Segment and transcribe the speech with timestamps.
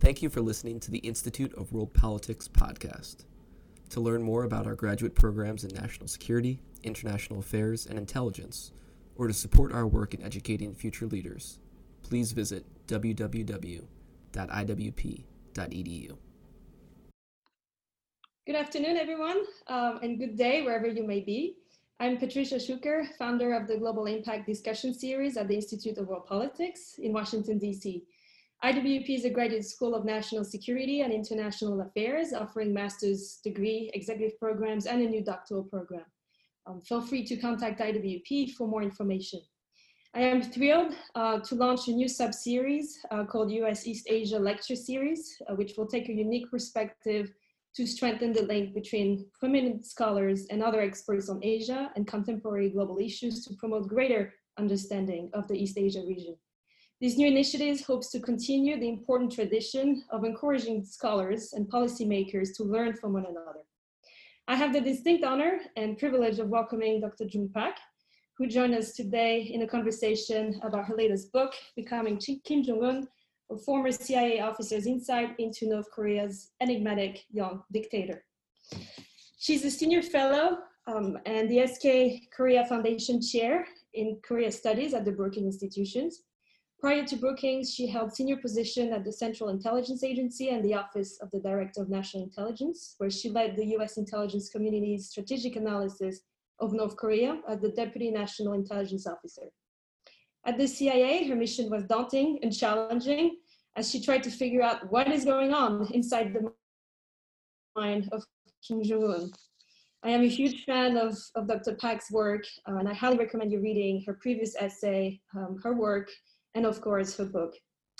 [0.00, 3.26] Thank you for listening to the Institute of World Politics podcast.
[3.90, 8.72] To learn more about our graduate programs in national security, international affairs, and intelligence,
[9.16, 11.58] or to support our work in educating future leaders,
[12.02, 13.86] please visit www.iwp.edu.
[18.46, 21.56] Good afternoon, everyone, um, and good day wherever you may be.
[22.00, 26.24] I'm Patricia Schouker, founder of the Global Impact Discussion Series at the Institute of World
[26.24, 28.02] Politics in Washington, D.C.
[28.62, 34.38] IWP is a graduate school of national security and international affairs, offering master's degree, executive
[34.38, 36.04] programs, and a new doctoral program.
[36.66, 39.40] Um, feel free to contact IWP for more information.
[40.12, 44.76] I am thrilled uh, to launch a new sub-series uh, called US East Asia Lecture
[44.76, 47.32] Series, uh, which will take a unique perspective
[47.76, 52.98] to strengthen the link between prominent scholars and other experts on Asia and contemporary global
[52.98, 56.36] issues to promote greater understanding of the East Asia region.
[57.00, 62.64] This new initiative hopes to continue the important tradition of encouraging scholars and policymakers to
[62.64, 63.60] learn from one another.
[64.48, 67.24] I have the distinct honor and privilege of welcoming Dr.
[67.24, 67.78] Jung Pak,
[68.36, 73.08] who joined us today in a conversation about her latest book, Becoming Kim Jong-un,
[73.50, 78.26] a former CIA officer's insight into North Korea's enigmatic young dictator.
[79.38, 85.06] She's a senior fellow um, and the SK Korea Foundation chair in Korea Studies at
[85.06, 86.24] the Brookings Institutions.
[86.80, 91.18] Prior to Brookings, she held senior position at the Central Intelligence Agency and the Office
[91.20, 96.22] of the Director of National Intelligence, where she led the US intelligence community's strategic analysis
[96.58, 99.50] of North Korea as the Deputy National Intelligence Officer.
[100.46, 103.36] At the CIA, her mission was daunting and challenging
[103.76, 106.50] as she tried to figure out what is going on inside the
[107.76, 108.24] mind of
[108.66, 109.30] Kim Jong-un.
[110.02, 111.74] I am a huge fan of, of Dr.
[111.74, 116.08] Pak's work, uh, and I highly recommend you reading her previous essay, um, her work,
[116.54, 117.54] and of course her book.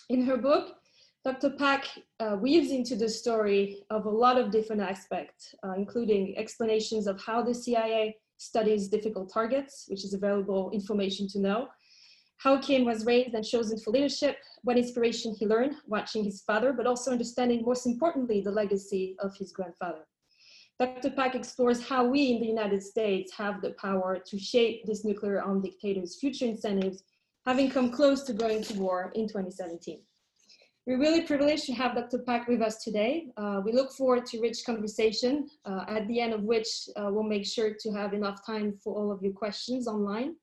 [0.08, 0.76] In her book,
[1.24, 1.50] Dr.
[1.50, 1.86] Pak
[2.18, 7.20] uh, weaves into the story of a lot of different aspects, uh, including explanations of
[7.20, 11.68] how the CIA studies difficult targets, which is available information to know,
[12.38, 16.72] how Kim was raised and chosen for leadership, what inspiration he learned watching his father,
[16.72, 20.06] but also understanding, most importantly, the legacy of his grandfather.
[20.78, 21.10] Dr.
[21.10, 25.42] Pak explores how we in the United States have the power to shape this nuclear
[25.42, 27.02] armed dictator's future incentives
[27.50, 30.00] having come close to going to war in 2017.
[30.86, 32.20] We're really privileged to have Dr.
[32.20, 33.32] Pak with us today.
[33.36, 37.24] Uh, we look forward to rich conversation, uh, at the end of which uh, we'll
[37.24, 40.36] make sure to have enough time for all of your questions online.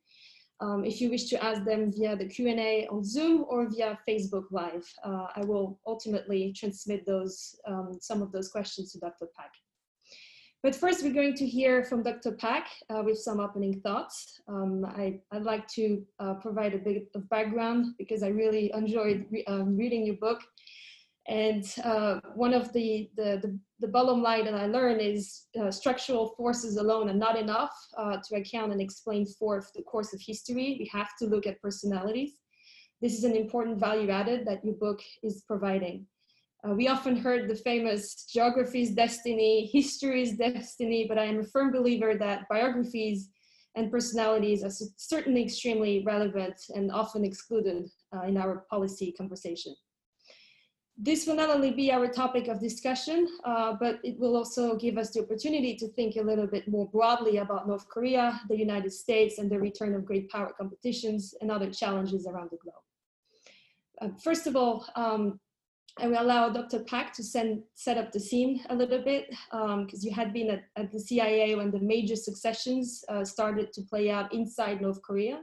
[0.60, 4.48] Um, if you wish to ask them via the Q&A on Zoom or via Facebook
[4.52, 9.28] Live, uh, I will ultimately transmit those, um, some of those questions to Dr.
[9.38, 9.52] Pak.
[10.64, 12.32] But first, we're going to hear from Dr.
[12.32, 14.42] Pak uh, with some opening thoughts.
[14.48, 19.26] Um, I, would like to uh, provide a bit of background because I really enjoyed
[19.30, 20.42] re um, reading your book.
[21.28, 25.70] And uh, one of the, the, the, the, bottom line that I learned is uh,
[25.70, 30.22] structural forces alone are not enough uh, to account and explain for the course of
[30.26, 30.78] history.
[30.80, 32.40] We have to look at personalities.
[33.02, 36.08] This is an important value added that your book is providing.
[36.68, 41.40] Uh, we often heard the famous geography is destiny, history is destiny, but I am
[41.40, 43.30] a firm believer that biographies
[43.76, 49.76] and personalities are certainly extremely relevant and often excluded uh, in our policy conversation.
[50.98, 54.98] This will not only be our topic of discussion, uh, but it will also give
[54.98, 58.92] us the opportunity to think a little bit more broadly about North Korea, the United
[58.92, 62.84] States, and the return of great power competitions and other challenges around the globe.
[64.02, 65.40] Uh, first of all, um,
[66.00, 66.80] I we allow Dr.
[66.80, 70.50] Pak to send, set up the scene a little bit because um, you had been
[70.52, 75.02] at, at, the CIA when the major successions uh, started to play out inside North
[75.02, 75.42] Korea.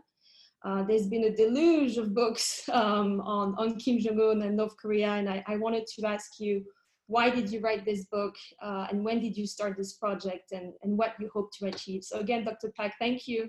[0.64, 5.10] Uh, there's been a deluge of books um, on, on Kim Jong-un and North Korea,
[5.10, 6.64] and I, I, wanted to ask you,
[7.06, 10.72] why did you write this book, uh, and when did you start this project, and,
[10.82, 12.02] and what you hope to achieve?
[12.04, 12.72] So again, Dr.
[12.76, 13.48] Pak, thank you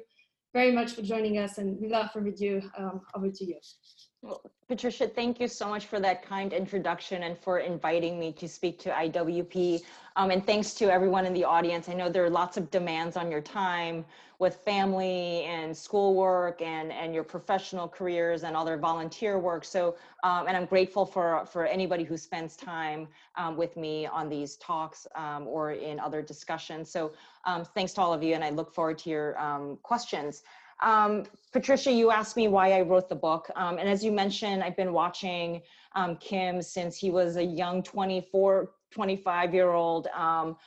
[0.53, 3.59] very much for joining us, and without further ado, um, over to you.
[4.25, 8.49] Well, Patricia, thank you so much for that kind introduction and for inviting me to
[8.49, 9.83] speak to IWP.
[10.15, 11.89] Um, and thanks to everyone in the audience.
[11.89, 14.03] I know there are lots of demands on your time
[14.39, 19.63] with family and schoolwork and, and your professional careers and other volunteer work.
[19.63, 24.27] So, um, and I'm grateful for, for anybody who spends time um, with me on
[24.27, 26.89] these talks um, or in other discussions.
[26.89, 27.13] So
[27.43, 30.41] um, thanks to all of you and I look forward to your um, questions.
[30.81, 33.49] Um, Patricia, you asked me why I wrote the book.
[33.55, 35.61] Um, and as you mentioned, I've been watching
[35.95, 40.57] um, Kim since he was a young 24, 25 year old um,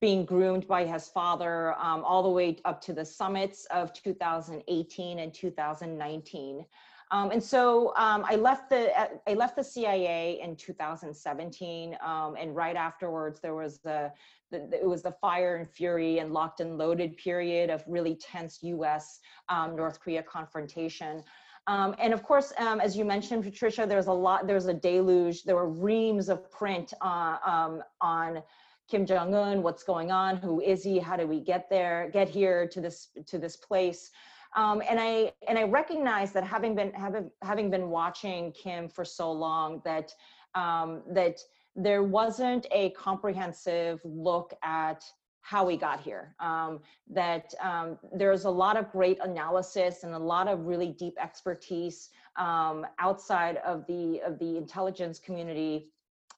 [0.00, 5.18] being groomed by his father um, all the way up to the summits of 2018
[5.18, 6.66] and 2019.
[7.10, 8.92] Um, and so um, I left the
[9.28, 14.10] I left the CIA in 2017, um, and right afterwards there was the,
[14.50, 18.60] the, it was the fire and fury and locked and loaded period of really tense
[18.62, 19.20] U.S.
[19.48, 21.22] Um, North Korea confrontation.
[21.66, 25.44] Um, and of course, um, as you mentioned, Patricia, there's a lot, there's a deluge,
[25.44, 28.42] there were reams of print uh, um, on
[28.90, 32.28] Kim Jong Un, what's going on, who is he, how do we get there, get
[32.28, 34.10] here to this to this place.
[34.54, 39.04] Um, and I and I recognize that having been having having been watching Kim for
[39.04, 40.12] so long that
[40.54, 41.38] um, that
[41.76, 45.04] there wasn't a comprehensive look at
[45.40, 46.34] how we got here.
[46.40, 46.80] Um,
[47.10, 52.10] that um, there's a lot of great analysis and a lot of really deep expertise
[52.36, 55.90] um, outside of the of the intelligence community.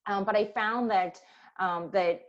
[0.06, 1.20] Um, but I found that
[1.58, 2.22] um, that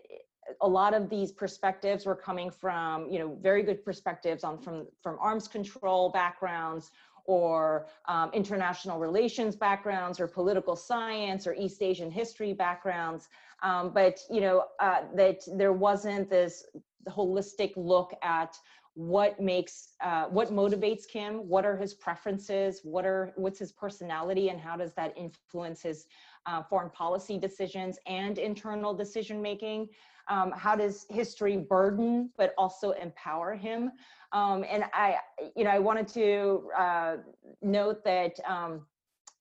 [0.62, 4.88] a lot of these perspectives were coming from you know very good perspectives on from
[5.02, 6.92] from arms control backgrounds
[7.28, 13.28] or um, international relations backgrounds or political science or East Asian history backgrounds.
[13.62, 16.66] Um, but, you know, uh, that there wasn't this
[17.10, 18.58] holistic look at
[18.94, 24.50] what makes, uh, what motivates Kim, what are his preferences, what are, what's his personality
[24.50, 26.06] and how does that influence his
[26.48, 29.90] uh, foreign policy decisions and internal decision making.
[30.30, 33.92] Um, how does history burden but also empower him?
[34.34, 35.18] Um, and I,
[35.56, 37.18] you know, I wanted to uh,
[37.62, 38.86] note that um,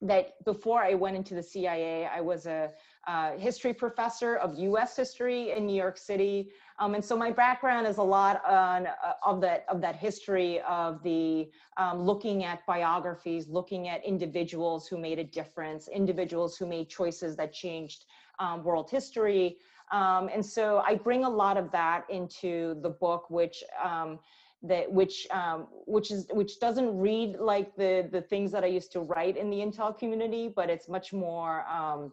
[0.02, 2.70] that before I went into the CIA, I was a
[3.06, 4.96] uh, history professor of U.S.
[4.96, 9.12] history in New York City, um, and so my background is a lot on uh,
[9.24, 11.48] of that of that history of the
[11.78, 17.36] um, looking at biographies, looking at individuals who made a difference, individuals who made choices
[17.36, 18.04] that changed
[18.38, 19.56] um, world history,
[19.92, 24.18] um, and so I bring a lot of that into the book, which um,
[24.62, 28.92] that which um, which is which doesn't read like the the things that I used
[28.92, 31.64] to write in the Intel community, but it's much more.
[31.68, 32.12] Um,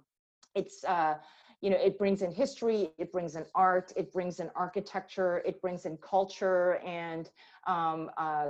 [0.56, 1.16] it's uh,
[1.64, 5.62] you know it brings in history, it brings in art, it brings in architecture, it
[5.62, 7.30] brings in culture and
[7.68, 8.48] um, uh,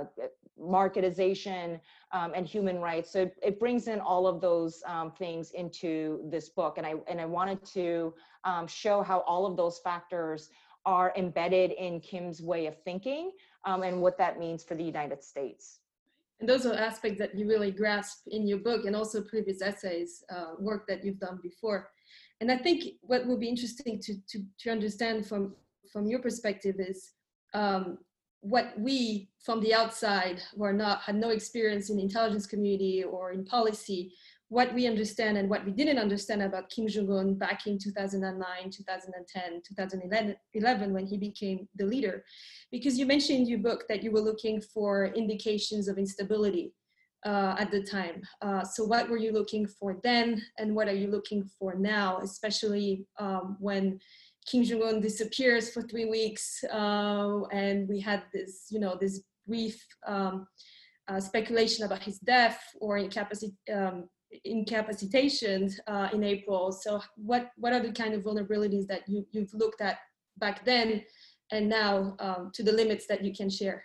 [0.60, 1.78] marketization
[2.10, 3.12] um, and human rights.
[3.12, 6.94] So it, it, brings in all of those um, things into this book, and I
[7.06, 10.50] and I wanted to um, show how all of those factors
[10.84, 13.30] are embedded in Kim's way of thinking
[13.64, 15.78] um, and what that means for the United States.
[16.40, 20.24] And those are aspects that you really grasp in your book and also previous essays,
[20.30, 21.90] uh, work that you've done before.
[22.44, 25.54] And I think what will be interesting to, to, to understand from,
[25.90, 27.12] from your perspective is
[27.54, 27.96] um,
[28.42, 33.02] what we from the outside who are not had no experience in the intelligence community
[33.02, 34.12] or in policy
[34.48, 38.70] what we understand and what we didn't understand about Kim Jong Un back in 2009,
[38.70, 42.26] 2010, 2011 when he became the leader.
[42.70, 46.74] Because you mentioned in your book that you were looking for indications of instability
[47.24, 48.22] uh, at the time.
[48.42, 52.18] Uh, so, what were you looking for then, and what are you looking for now,
[52.22, 53.98] especially um, when
[54.46, 59.22] Kim Jong Un disappears for three weeks, uh, and we had this, you know, this
[59.46, 60.46] brief um,
[61.08, 62.98] uh, speculation about his death or
[63.72, 64.08] um,
[64.44, 66.72] incapacitation uh, in April.
[66.72, 69.98] So what, what are the kind of vulnerabilities that you, you've looked at
[70.38, 71.02] back then
[71.52, 73.84] and now um, to the limits that you can share?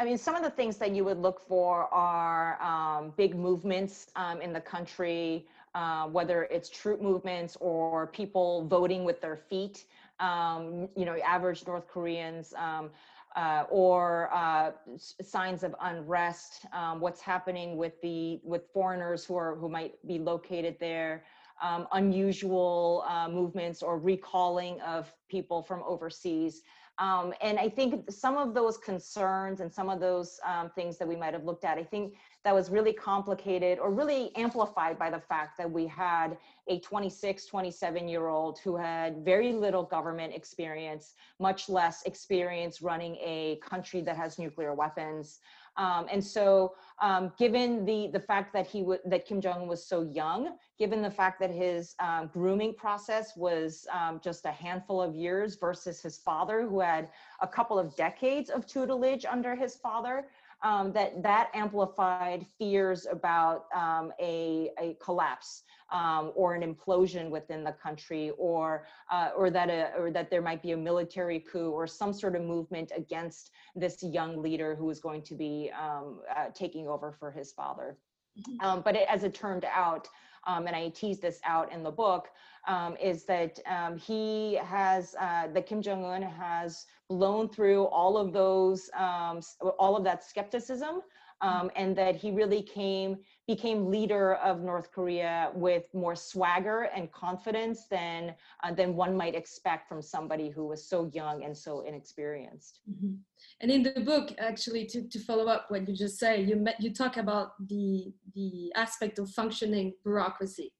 [0.00, 4.06] I mean, some of the things that you would look for are um, big movements
[4.14, 9.86] um, in the country, uh, whether it's troop movements or people voting with their feet.
[10.20, 12.90] Um, you know, average North Koreans um,
[13.34, 19.56] uh, or uh, signs of unrest, um, what's happening with the with foreigners who are
[19.56, 21.24] who might be located there,
[21.62, 26.62] um, unusual uh, movements or recalling of people from overseas.
[26.98, 31.06] Um, and I think some of those concerns and some of those um, things that
[31.06, 32.14] we might have looked at, I think
[32.44, 36.36] that was really complicated or really amplified by the fact that we had
[36.66, 43.14] a 26, 27 year old who had very little government experience, much less experience running
[43.16, 45.38] a country that has nuclear weapons.
[45.78, 49.86] Um, and so, um, given the the fact that he that Kim Jong Un was
[49.86, 55.00] so young, given the fact that his um, grooming process was um, just a handful
[55.00, 57.08] of years versus his father, who had
[57.40, 60.26] a couple of decades of tutelage under his father,
[60.62, 67.64] um, that that amplified fears about um, a, a collapse um, or an implosion within
[67.64, 71.70] the country, or uh, or that a, or that there might be a military coup
[71.70, 76.20] or some sort of movement against this young leader who is going to be um,
[76.36, 77.96] uh, taking over for his father.
[78.40, 78.66] Mm-hmm.
[78.66, 80.08] Um, but it, as it turned out,
[80.46, 82.28] um, and I tease this out in the book,
[82.66, 88.16] um, is that um, he has, uh, that Kim Jong Un has blown through all
[88.16, 89.40] of those, um,
[89.78, 91.02] all of that skepticism
[91.40, 93.18] um, and that he really came
[93.48, 99.34] became leader of North Korea with more swagger and confidence than uh, than one might
[99.34, 102.80] expect from somebody who was so young and so inexperienced.
[102.88, 103.14] Mm-hmm.
[103.62, 106.76] And in the book, actually, to, to follow up what you just say, you met,
[106.78, 110.70] you talk about the the aspect of functioning bureaucracy,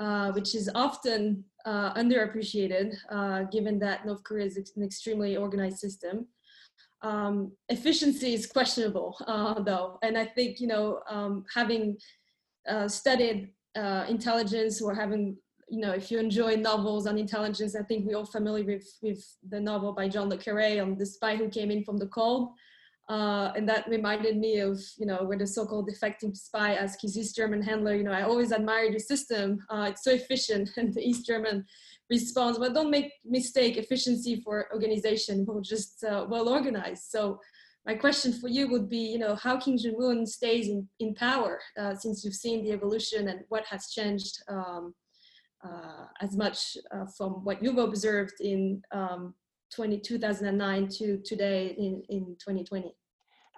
[0.00, 5.78] uh, which is often uh, underappreciated, uh, given that North Korea is an extremely organized
[5.78, 6.26] system.
[7.02, 11.96] Um, efficiency is questionable, uh, though, and I think you know um, having
[12.68, 15.36] uh, studied uh, intelligence or having
[15.68, 19.22] you know if you enjoy novels on intelligence, I think we're all familiar with with
[19.48, 22.50] the novel by John le Carré on the spy who came in from the cold.
[23.08, 27.16] Uh, and that reminded me of, you know, where the so-called defecting spy asks his
[27.16, 29.64] East German handler, you know, I always admired your system.
[29.70, 30.70] Uh, it's so efficient.
[30.76, 31.64] And the East German
[32.10, 35.44] responds, but don't make mistake efficiency for organization.
[35.46, 37.04] We're just uh, well organized.
[37.10, 37.40] So
[37.86, 41.60] my question for you would be, you know, how Kim Jong-un stays in, in power
[41.78, 44.94] uh, since you've seen the evolution and what has changed um,
[45.64, 49.34] uh, as much uh, from what you've observed in um,
[49.74, 52.94] 20, 2009 to today in, in 2020?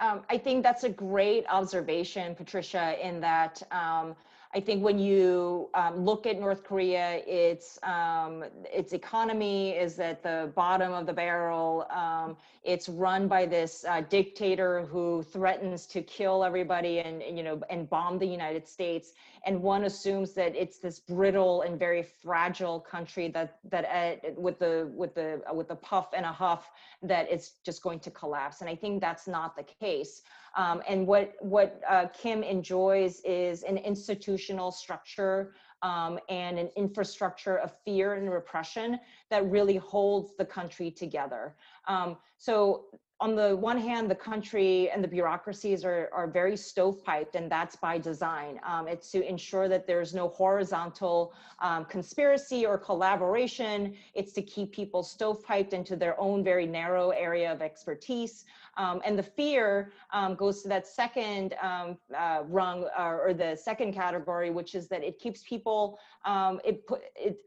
[0.01, 4.15] Um, I think that's a great observation, Patricia, in that um,
[4.55, 10.23] I think when you um, look at North Korea, its um, its economy is at
[10.23, 11.87] the bottom of the barrel.
[11.91, 17.61] Um, it's run by this uh, dictator who threatens to kill everybody and you know
[17.69, 19.13] and bomb the United States.
[19.49, 24.59] And one assumes that it's this brittle and very fragile country that that uh, with
[24.59, 26.71] the with the uh, with the puff and a huff
[27.03, 28.61] that it's just going to collapse.
[28.61, 30.21] And I think that's not the case.
[30.55, 37.57] Um, and what, what uh, Kim enjoys is an institutional structure um, and an infrastructure
[37.57, 38.99] of fear and repression
[39.31, 41.55] that really holds the country together.
[41.87, 42.87] Um, so
[43.21, 47.75] on the one hand, the country and the bureaucracies are, are very stovepiped, and that's
[47.75, 48.61] by design.
[48.65, 53.97] Um, it's to ensure that there's no horizontal um, conspiracy or collaboration.
[54.15, 58.45] It's to keep people stovepiped into their own very narrow area of expertise.
[58.77, 63.57] Um, and the fear um, goes to that second um, uh, rung or, or, the
[63.57, 66.85] second category, which is that it keeps people, um, it,
[67.17, 67.41] it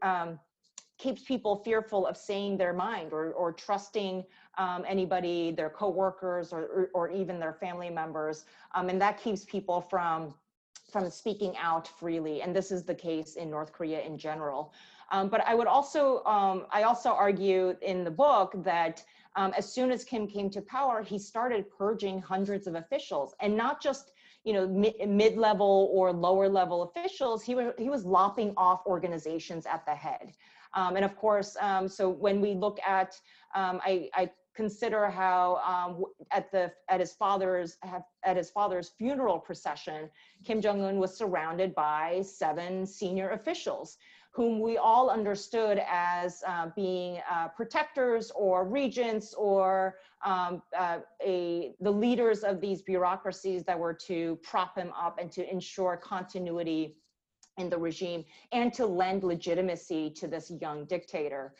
[1.02, 4.24] keeps people fearful of saying their mind or, or trusting
[4.58, 8.44] um, anybody, their coworkers, or, or, or even their family members.
[8.74, 10.34] Um, and that keeps people from,
[10.90, 12.42] from speaking out freely.
[12.42, 14.72] And this is the case in North Korea in general.
[15.10, 19.02] Um, but I would also, um, I also argue in the book that
[19.36, 23.56] um, as soon as Kim came to power, he started purging hundreds of officials and
[23.56, 24.12] not just
[24.44, 27.42] you know mid level or lower level officials.
[27.42, 30.32] He was he was lopping off organizations at the head.
[30.74, 33.20] Um, and of course, um, so when we look at,
[33.54, 37.76] um, I, I, consider how um, at the at his father's
[38.24, 40.10] at his father's funeral procession,
[40.44, 43.98] Kim Jong Un was surrounded by seven senior officials
[44.32, 51.74] whom we all understood as uh, being uh, protectors or regents or um, uh, a,
[51.80, 56.96] the leaders of these bureaucracies that were to prop him up and to ensure continuity
[57.58, 61.52] in the regime and to lend legitimacy to this young dictator.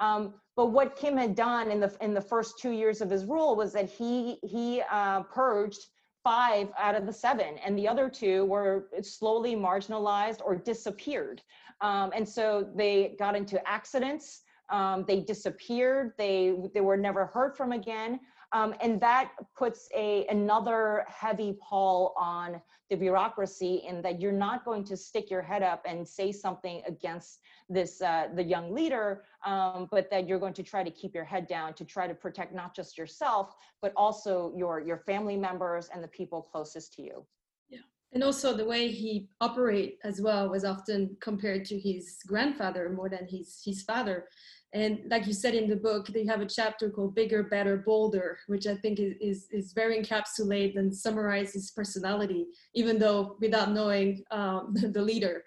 [0.00, 3.24] Um, but what Kim had done in the in the first two years of his
[3.24, 5.86] rule was that he he uh, purged
[6.24, 11.42] five out of the seven, and the other two were slowly marginalized or disappeared.
[11.80, 14.42] Um, and so they got into accidents.
[14.70, 16.12] Um, they disappeared.
[16.18, 18.20] They they were never heard from again.
[18.52, 24.64] Um, and that puts a another heavy pall on the bureaucracy in that you're not
[24.64, 27.38] going to stick your head up and say something against
[27.68, 31.24] this uh, the young leader, um, but that you're going to try to keep your
[31.24, 35.88] head down to try to protect not just yourself, but also your your family members
[35.94, 37.24] and the people closest to you.
[37.68, 37.78] Yeah,
[38.12, 43.08] and also the way he operate as well was often compared to his grandfather more
[43.08, 44.26] than his his father
[44.72, 48.38] and like you said in the book, they have a chapter called Bigger, Better, Bolder,
[48.46, 54.22] which I think is, is, is very encapsulated and summarizes personality, even though without knowing
[54.30, 55.42] um, the leader.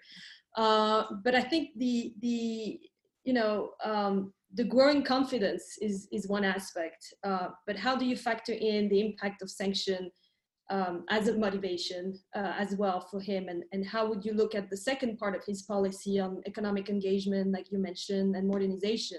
[0.56, 2.80] Uh, but I think the, the
[3.24, 8.16] you know, um, the growing confidence is, is one aspect, uh, but how do you
[8.16, 10.10] factor in the impact of sanction
[10.70, 13.48] um, as a motivation uh, as well for him?
[13.48, 16.88] And, and how would you look at the second part of his policy on economic
[16.88, 19.18] engagement like you mentioned and modernization?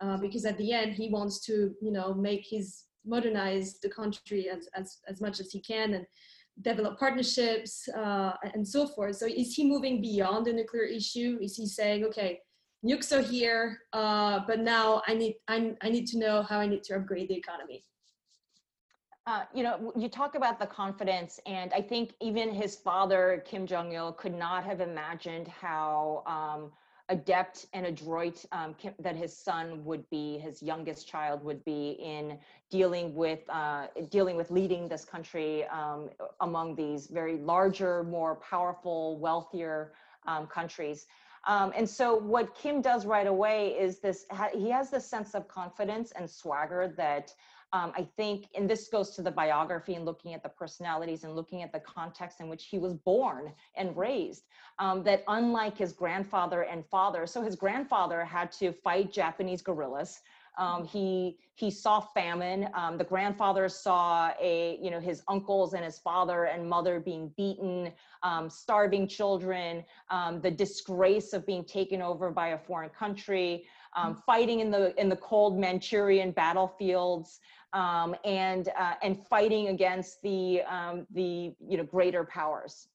[0.00, 4.48] Uh, because at the end he wants to you know make his modernize the country
[4.50, 6.06] as, as, as much as he can and
[6.62, 9.16] develop partnerships uh, and so forth.
[9.16, 11.38] So is he moving beyond the nuclear issue?
[11.40, 12.40] Is he saying okay
[12.84, 16.66] nukes are here uh, but now I need, I, I need to know how I
[16.66, 17.84] need to upgrade the economy
[19.26, 23.66] Uh, you know, you talk about the confidence, and I think even his father, Kim
[23.66, 26.70] Jong il, could not have imagined how um,
[27.08, 32.38] adept and adroit um, that his son would be, his youngest child would be in
[32.70, 36.08] dealing with uh, dealing with leading this country um,
[36.40, 39.92] among these very larger, more powerful, wealthier
[40.28, 41.06] um, countries.
[41.48, 45.46] Um, and so what Kim does right away is this, he has this sense of
[45.46, 47.32] confidence and swagger that
[47.72, 51.34] um, I think, and this goes to the biography and looking at the personalities and
[51.34, 54.44] looking at the context in which he was born and raised,
[54.78, 60.20] um, that unlike his grandfather and father, so his grandfather had to fight Japanese guerrillas.
[60.58, 62.68] Um, he he saw famine.
[62.74, 67.30] Um, the grandfather saw a you know his uncles and his father and mother being
[67.36, 67.92] beaten,
[68.22, 74.14] um, starving children, um, the disgrace of being taken over by a foreign country, um,
[74.26, 77.40] fighting in the in the cold Manchurian battlefields
[77.72, 82.88] um, and uh, and fighting against the um, the you know greater powers.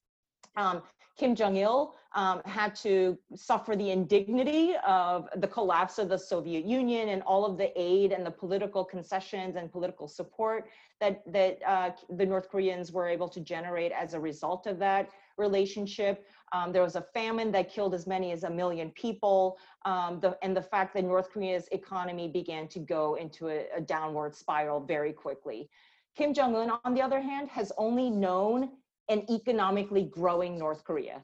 [0.57, 0.81] Um,
[1.17, 6.65] Kim Jong Il um, had to suffer the indignity of the collapse of the Soviet
[6.65, 10.67] Union and all of the aid and the political concessions and political support
[10.99, 15.09] that that uh, the North Koreans were able to generate as a result of that
[15.47, 16.25] relationship.
[16.53, 19.57] Um, there was a famine that killed as many as a million people.
[19.85, 23.81] Um, the, and the fact that North Korea's economy began to go into a, a
[23.81, 25.69] downward spiral very quickly.
[26.17, 28.69] Kim Jong un, on the other hand, has only known
[29.09, 31.23] an economically growing North Korea.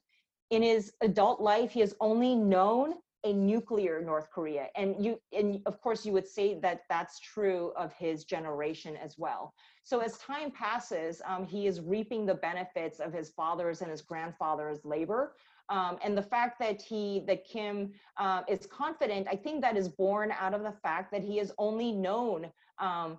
[0.49, 4.67] In his adult life, he has only known a nuclear North Korea.
[4.75, 9.17] And you, and of course, you would say that that's true of his generation as
[9.17, 9.53] well.
[9.83, 14.01] So as time passes, um, he is reaping the benefits of his father's and his
[14.01, 15.33] grandfather's labor.
[15.69, 19.89] Um, and the fact that he, that Kim uh, is confident, I think that is
[19.89, 23.17] born out of the fact that he has only known um,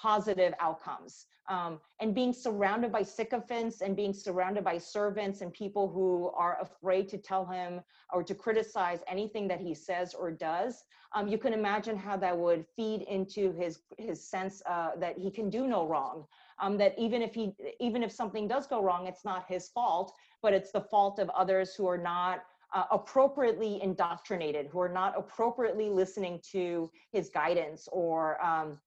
[0.00, 1.26] positive outcomes.
[1.48, 6.58] Um, and being surrounded by sycophants and being surrounded by servants and people who are
[6.60, 7.80] afraid to tell him
[8.12, 12.36] or to criticize anything that he says or does, um, you can imagine how that
[12.36, 16.24] would feed into his his sense uh, that he can do no wrong.
[16.60, 20.12] Um, that even if he even if something does go wrong, it's not his fault,
[20.42, 25.18] but it's the fault of others who are not uh, appropriately indoctrinated, who are not
[25.18, 28.78] appropriately listening to his guidance or um,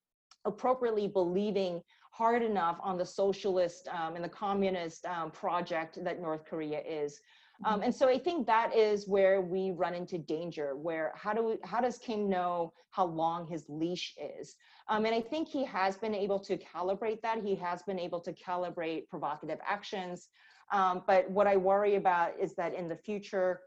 [0.45, 6.45] appropriately believing hard enough on the socialist um, and the communist um, project that North
[6.45, 7.19] Korea is.
[7.65, 7.83] Um, mm-hmm.
[7.83, 10.75] and so I think that is where we run into danger.
[10.75, 14.55] Where how do we, how does Kim know how long his leash is?
[14.89, 17.41] Um, and I think he has been able to calibrate that.
[17.43, 20.29] He has been able to calibrate provocative actions.
[20.71, 23.61] Um, but what I worry about is that in the future,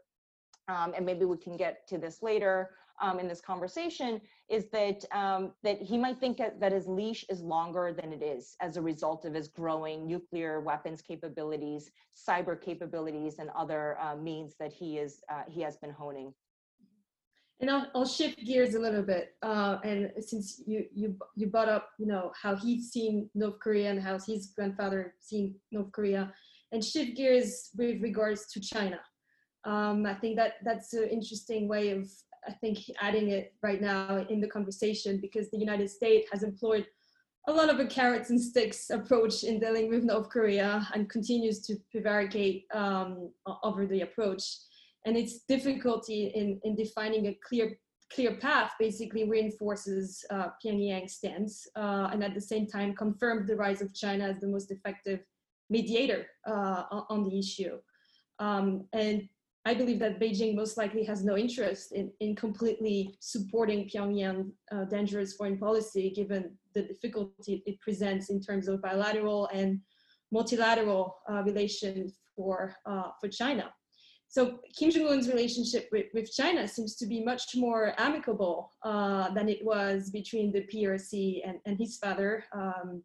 [0.67, 5.03] um, and maybe we can get to this later, um, in this conversation is that
[5.11, 8.81] um, that he might think that his leash is longer than it is as a
[8.81, 14.97] result of his growing nuclear weapons capabilities, cyber capabilities, and other uh, means that he
[14.97, 16.33] is uh, he has been honing.
[17.59, 19.35] And I'll, I'll shift gears a little bit.
[19.41, 23.91] Uh, and since you you you brought up you know how he's seen North Korea
[23.91, 26.33] and how his grandfather seen North Korea,
[26.71, 28.99] and shift gears with regards to China.
[29.65, 32.09] Um, I think that that's an interesting way of
[32.47, 36.85] I think adding it right now in the conversation because the United States has employed
[37.47, 41.61] a lot of a carrots and sticks approach in dealing with North Korea and continues
[41.61, 43.31] to prevaricate um,
[43.63, 44.43] over the approach.
[45.05, 47.77] And its difficulty in, in defining a clear
[48.13, 53.55] clear path basically reinforces uh, Pyongyang's stance uh, and at the same time confirmed the
[53.55, 55.19] rise of China as the most effective
[55.69, 57.77] mediator uh, on the issue.
[58.39, 59.27] Um, and
[59.67, 64.85] I believe that Beijing most likely has no interest in, in completely supporting Pyongyang uh,
[64.85, 69.81] dangerous foreign policy, given the difficulty it presents in terms of bilateral and
[70.31, 73.69] multilateral uh, relations for, uh, for China.
[74.29, 79.49] So Kim Jong-un's relationship with, with China seems to be much more amicable uh, than
[79.49, 83.03] it was between the PRC and, and his father, um,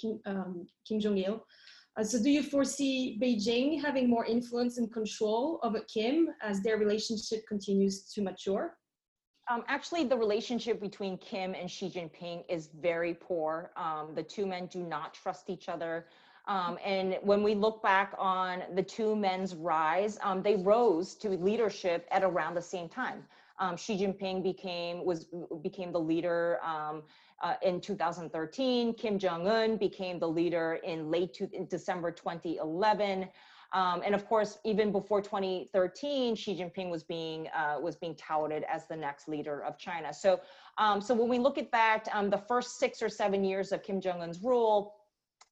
[0.00, 1.44] Kim, um, Kim Jong-il.
[1.98, 6.78] Uh, so do you foresee Beijing having more influence and control over Kim as their
[6.78, 8.76] relationship continues to mature?
[9.50, 13.72] Um, actually, the relationship between Kim and Xi Jinping is very poor.
[13.76, 16.06] Um, the two men do not trust each other.
[16.46, 21.30] Um, and when we look back on the two men's rise, um, they rose to
[21.30, 23.24] leadership at around the same time.
[23.58, 25.26] Um, Xi Jinping became was
[25.62, 27.02] became the leader um,
[27.42, 28.94] uh, in 2013.
[28.94, 33.28] Kim Jong Un became the leader in late in December 2011.
[33.74, 38.64] Um, and of course, even before 2013, Xi Jinping was being uh, was being touted
[38.64, 40.12] as the next leader of China.
[40.14, 40.40] So,
[40.78, 43.82] um, so when we look at that, um, the first six or seven years of
[43.82, 44.94] Kim Jong Un's rule,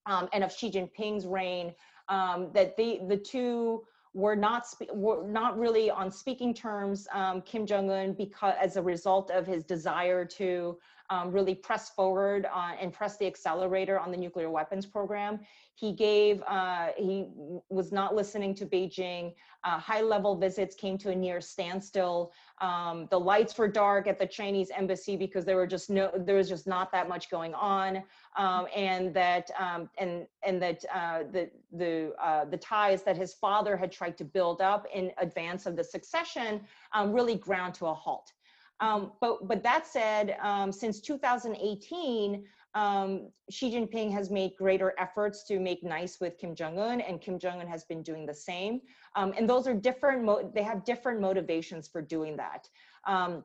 [0.06, 1.74] um, and of Xi Jinping's reign,
[2.08, 3.82] um, that the, the two
[4.14, 9.30] were not, were not really on speaking terms, um, Kim Jong-un, because as a result
[9.30, 10.78] of his desire to
[11.10, 12.46] um, really press forward
[12.80, 15.40] and press the accelerator on the nuclear weapons program.
[15.76, 17.26] He gave, uh, he
[17.68, 19.34] was not listening to Beijing.
[19.62, 22.32] Uh, high level visits came to a near standstill.
[22.62, 26.36] Um, the lights were dark at the Chinese embassy because there were just no, there
[26.36, 28.02] was just not that much going on.
[28.38, 33.34] Um, and that, um, and, and that uh, the, the, uh, the ties that his
[33.34, 36.62] father had tried to build up in advance of the succession
[36.94, 38.32] um, really ground to a halt.
[38.80, 45.44] Um, but, but that said, um, since 2018, um, Xi Jinping has made greater efforts
[45.44, 48.82] to make nice with Kim Jong-un and Kim Jong-un has been doing the same.
[49.14, 52.68] Um, and those are different, they have different motivations for doing that.
[53.06, 53.44] Um,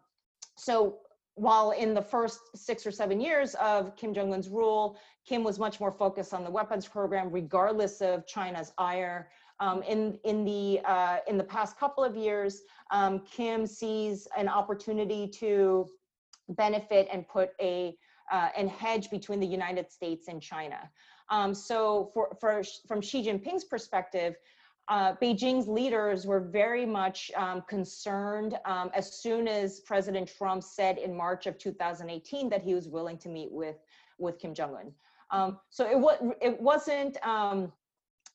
[0.58, 0.98] so
[1.36, 5.80] while in the first six or seven years of Kim Jong-un's rule, Kim was much
[5.80, 9.30] more focused on the weapons program, regardless of China's ire.
[9.62, 14.50] Um, in in the uh, in the past couple of years, um, Kim sees an
[14.50, 15.88] opportunity to
[16.50, 17.96] benefit and put a
[18.32, 20.90] uh, and hedge between the United States and China.
[21.30, 24.36] Um, so for, for from Xi Jinping's perspective,
[24.88, 30.98] uh, Beijing's leaders were very much um, concerned um, as soon as President Trump said
[30.98, 33.78] in March of 2018 that he was willing to meet with
[34.18, 34.92] with Kim Jong Un.
[35.30, 37.72] Um, so it it wasn't um,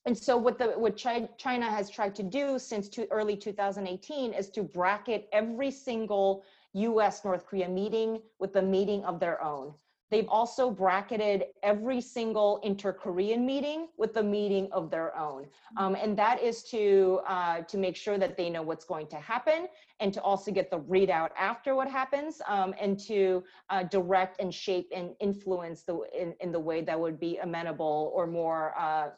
[0.06, 4.50] and so what the what China has tried to do since to early 2018 is
[4.50, 9.74] to bracket every single US North Korea meeting with the meeting of their own.
[10.10, 15.46] They've also bracketed every single inter-Korean meeting with the meeting of their own.
[15.76, 19.16] Um, and that is to, uh, to make sure that they know what's going to
[19.16, 19.66] happen
[19.98, 24.54] and to also get the readout after what happens um, and to uh, direct and
[24.54, 29.08] shape and influence the, in, in the way that would be amenable or more uh,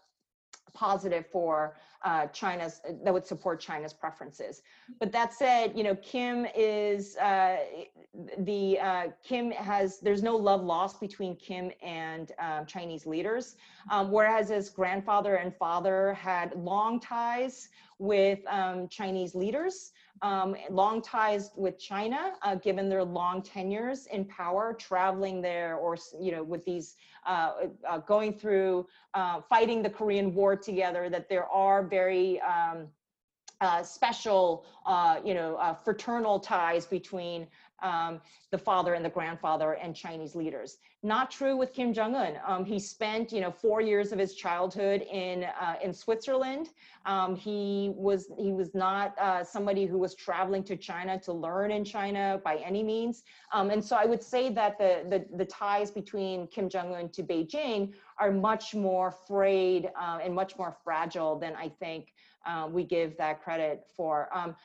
[0.75, 4.63] positive for uh, China's, that would support China's preferences.
[5.01, 7.57] But that said, you know, Kim is, uh,
[8.39, 13.57] the, uh, Kim has, there's no love lost between Kim and um, Chinese leaders,
[13.91, 21.01] um, whereas his grandfather and father had long ties with um, Chinese leaders um, long
[21.03, 26.43] ties with China, uh, given their long tenures in power, traveling there or, you know,
[26.43, 27.53] with these, uh,
[27.89, 32.89] uh, going through, uh, fighting the Korean War together, that there are very um,
[33.61, 37.47] uh, special, uh, you know, fraternal ties between
[37.83, 40.79] um, the father and the grandfather and Chinese leaders.
[41.03, 42.39] Not true with Kim Jong Un.
[42.47, 46.71] Um, he spent, you know, four years of his childhood in uh, in Switzerland.
[47.07, 51.71] Um, he was he was not uh, somebody who was traveling to China to learn
[51.71, 53.23] in China by any means.
[53.53, 57.09] Um, and so I would say that the, the the ties between Kim Jong Un
[57.11, 62.13] to Beijing are much more frayed uh, and much more fragile than I think
[62.47, 64.29] uh, we give that credit for.
[64.33, 64.57] Um,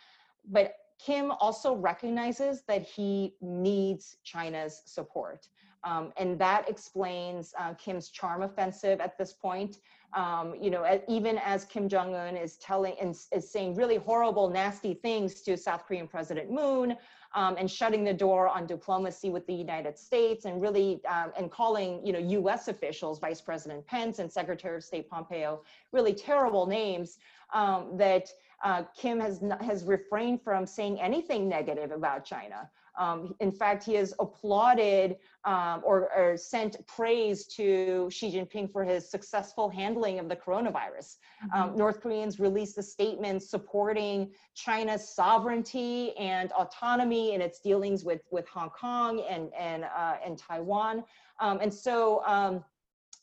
[0.50, 5.48] but Kim also recognizes that he needs China's support.
[5.84, 9.80] Um, and that explains uh, Kim's charm offensive at this point.
[10.14, 14.50] Um, you know, even as Kim Jong Un is telling and is saying really horrible,
[14.50, 16.96] nasty things to South Korean President Moon,
[17.36, 21.52] um, and shutting the door on diplomacy with the United States, and really um, and
[21.52, 22.68] calling you know U.S.
[22.68, 27.18] officials, Vice President Pence and Secretary of State Pompeo, really terrible names
[27.54, 28.30] um, that
[28.64, 32.70] uh, Kim has, has refrained from saying anything negative about China.
[32.98, 38.84] Um, in fact, he has applauded um, or, or, sent praise to Xi Jinping for
[38.84, 41.18] his successful handling of the coronavirus.
[41.44, 41.62] Mm-hmm.
[41.62, 48.22] Um, North Koreans released a statement supporting China's sovereignty and autonomy in its dealings with,
[48.32, 51.04] with Hong Kong and, and, uh, and Taiwan.
[51.40, 52.64] Um, and so, um,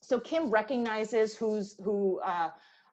[0.00, 2.50] so Kim recognizes who's, who, uh,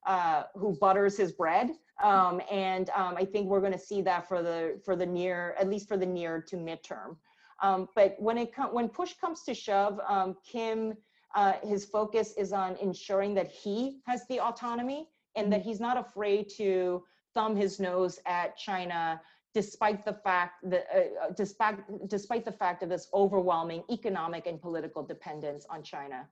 [0.08, 1.72] uh, who butters his bread.
[2.04, 5.56] Um, and um, I think we're going to see that for the for the near,
[5.60, 7.18] at least for the near to midterm.
[7.62, 10.94] Um, but when it com- when push comes to shove, um, Kim,
[11.36, 15.98] uh, his focus is on ensuring that he has the autonomy and that he's not
[15.98, 19.20] afraid to thumb his nose at China,
[19.54, 25.04] despite the fact that uh, despite despite the fact of this overwhelming economic and political
[25.04, 26.28] dependence on China.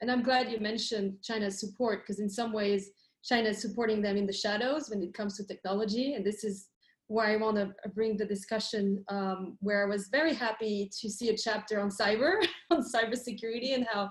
[0.00, 2.90] And I'm glad you mentioned China's support because in some ways
[3.24, 6.14] China is supporting them in the shadows when it comes to technology.
[6.14, 6.68] And this is
[7.06, 11.28] why I want to bring the discussion um, where I was very happy to see
[11.28, 12.34] a chapter on cyber,
[12.70, 14.10] on cybersecurity and how,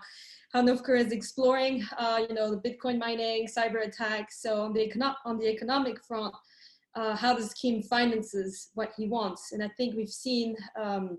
[0.51, 4.41] how North Korea is exploring, uh, you know, the Bitcoin mining, cyber attacks.
[4.41, 6.33] So on the, econo- on the economic front,
[6.95, 9.51] uh, how does Kim finances what he wants?
[9.51, 11.17] And I think we've seen, um,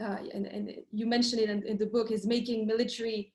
[0.00, 3.32] uh, and, and, you mentioned it in, in the book, is making military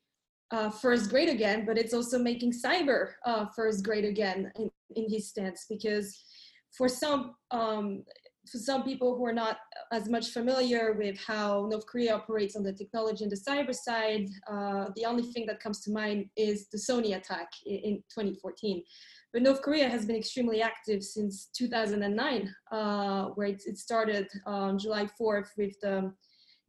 [0.51, 5.09] uh, first grade again, but it's also making cyber uh, first grade again in, in
[5.09, 6.23] his stance because
[6.75, 8.03] for some um,
[8.51, 9.57] for some people who are not
[9.91, 14.27] as much familiar with how North Korea operates on the technology and the cyber side,
[14.49, 18.83] uh, the only thing that comes to mind is the Sony attack in, in 2014.
[19.33, 24.79] But North Korea has been extremely active since 2009, uh, where it, it started on
[24.79, 26.13] July 4th with the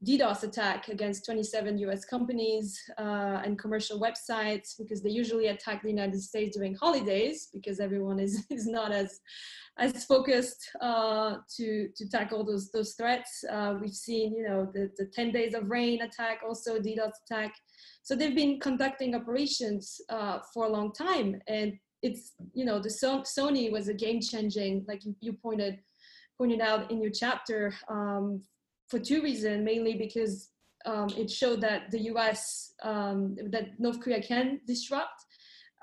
[0.06, 5.88] DDoS attack against 27 US companies uh, and commercial websites because they usually attack the
[5.88, 9.18] United States during holidays because everyone is, is not as,
[9.76, 13.44] as focused uh, to, to tackle those, those threats.
[13.50, 17.52] Uh, we've seen, you know, the, the 10 days of rain attack, also DDoS attack.
[18.02, 21.40] So they've been conducting operations uh, for a long time.
[21.48, 25.80] And it's, you know, the so Sony was a game changing, like you, you pointed,
[26.38, 28.42] pointed out in your chapter, um,
[28.88, 30.50] for two reasons, mainly because
[30.86, 35.24] um, it showed that the US, um, that North Korea can disrupt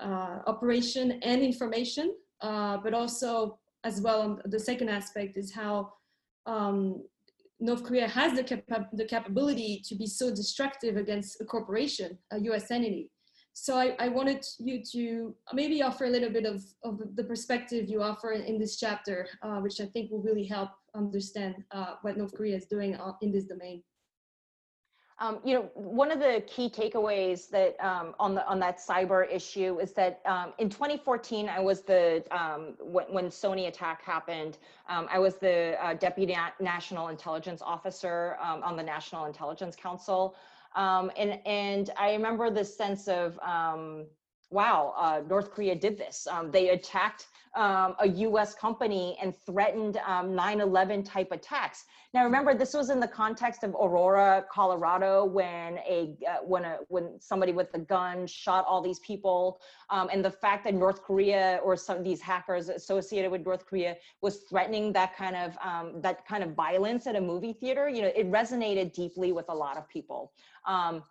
[0.00, 5.92] uh, operation and information, uh, but also as well, the second aspect is how
[6.46, 7.02] um,
[7.60, 12.38] North Korea has the, capa the capability to be so destructive against a corporation, a
[12.50, 13.10] US entity.
[13.54, 17.88] So I, I wanted you to maybe offer a little bit of, of the perspective
[17.88, 22.16] you offer in this chapter, uh, which I think will really help understand uh, what
[22.16, 23.82] North Korea is doing uh, in this domain.
[25.18, 29.26] Um, you know, one of the key takeaways that um, on the on that cyber
[29.32, 34.58] issue is that um, in 2014, I was the um, when, when, Sony attack happened,
[34.90, 39.74] um, I was the uh, deputy Na national intelligence officer um, on the National Intelligence
[39.74, 40.36] Council,
[40.76, 43.38] and and I remember this sense of
[44.50, 46.26] wow, uh, North Korea did this.
[46.50, 51.84] they attacked um, a US company and threatened 9-11 um, type attacks.
[52.12, 56.78] Now remember, this was in the context of Aurora, Colorado, when a uh, when a
[56.88, 61.02] when somebody with a gun shot all these people, um, and the fact that North
[61.02, 65.56] Korea or some of these hackers associated with North Korea was threatening that kind of
[65.64, 67.88] um, that kind of violence at a movie theater.
[67.88, 70.32] You know, it resonated deeply with a lot of people.
[70.66, 71.02] Um,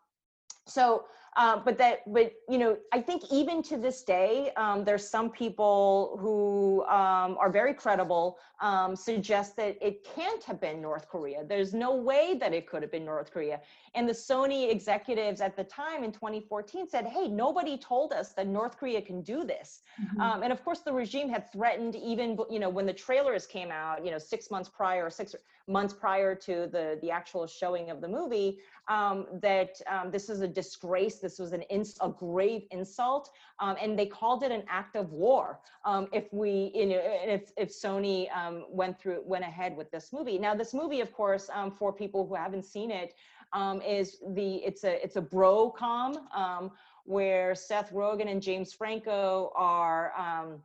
[0.67, 5.08] so uh, but that, but you know, I think even to this day, um, there's
[5.08, 11.10] some people who um, are very credible um, suggest that it can't have been North
[11.10, 11.43] Korea.
[11.43, 13.60] There's no way that it could have been North Korea.
[13.95, 18.48] And the Sony executives at the time in 2014 said, hey, nobody told us that
[18.48, 19.82] North Korea can do this.
[20.02, 20.21] Mm-hmm.
[20.21, 23.71] Um, and of course, the regime had threatened even, you know, when the trailers came
[23.71, 25.36] out, you know, six months prior, six
[25.67, 30.41] months prior to the, the actual showing of the movie, um, that um, this is
[30.41, 31.15] a disgrace.
[31.25, 33.31] This was an ins- a grave insult.
[33.59, 35.59] Um, and they called it an act of war.
[35.83, 37.01] Um, if we, you know,
[37.38, 40.38] if, if Sony um, went through, went ahead with this movie.
[40.38, 43.15] Now, this movie, of course, for people who haven't seen it,
[43.53, 46.71] um, is the it's a it's a bro com um,
[47.05, 50.61] where Seth Rogen and James Franco are um,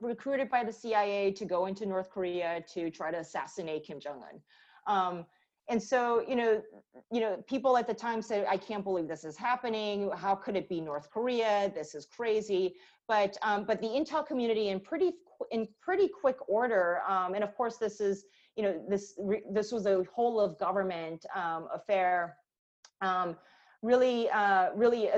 [0.00, 4.22] recruited by the CIA to go into North Korea to try to assassinate Kim Jong
[4.22, 4.40] Un.
[4.86, 5.26] Um,
[5.70, 6.62] and so, you know,
[7.10, 10.10] you know, people at the time said, "I can't believe this is happening.
[10.14, 11.72] How could it be North Korea?
[11.74, 12.74] This is crazy."
[13.08, 15.12] But um, but the intel community, in pretty
[15.50, 19.18] in pretty quick order, um, and of course, this is you know, this,
[19.50, 22.36] this was a whole of government um, affair,
[23.00, 23.36] um,
[23.82, 25.08] really, uh, really,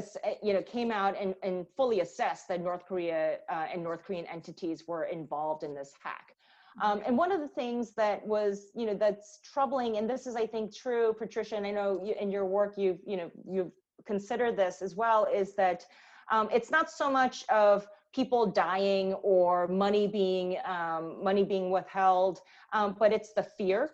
[0.43, 4.27] you know, came out and, and fully assessed that North Korea uh, and North Korean
[4.27, 6.37] entities were involved in this hack.
[6.81, 10.37] Um, and one of the things that was, you know, that's troubling, and this is,
[10.37, 13.73] I think, true, Patricia, and I know you, in your work you've, you know, you've
[14.07, 15.85] considered this as well, is that
[16.31, 22.41] um, it's not so much of people dying or money being um, money being withheld,
[22.73, 23.91] um, but it's the fear.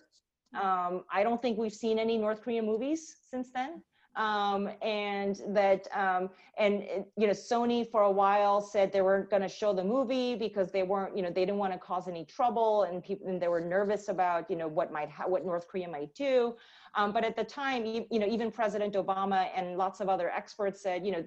[0.54, 3.82] Um, I don't think we've seen any North Korean movies since then.
[4.18, 6.28] Um, and that um,
[6.58, 6.82] and
[7.16, 10.72] you know Sony for a while said they weren't going to show the movie because
[10.72, 13.46] they weren't you know they didn't want to cause any trouble and people and they
[13.46, 16.56] were nervous about you know what might ha- what North Korea might do.
[16.96, 20.82] Um, but at the time, you, know even President Obama and lots of other experts
[20.82, 21.24] said you know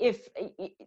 [0.00, 0.28] if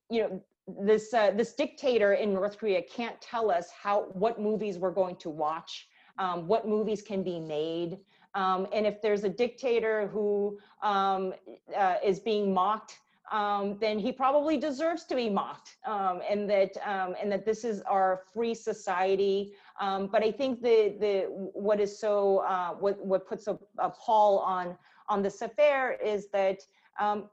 [0.10, 4.78] you know this uh, this dictator in North Korea can't tell us how what movies
[4.78, 8.00] we're going to watch, um, what movies can be made,
[8.36, 11.34] um, and if there's a dictator who um,
[11.76, 13.00] uh, is being mocked,
[13.32, 17.64] um, then he probably deserves to be mocked, um, and that um, and that this
[17.64, 19.54] is our free society.
[19.80, 24.40] but I think the the what is so uh, what what puts a, a pall
[24.40, 26.60] on on this affair is that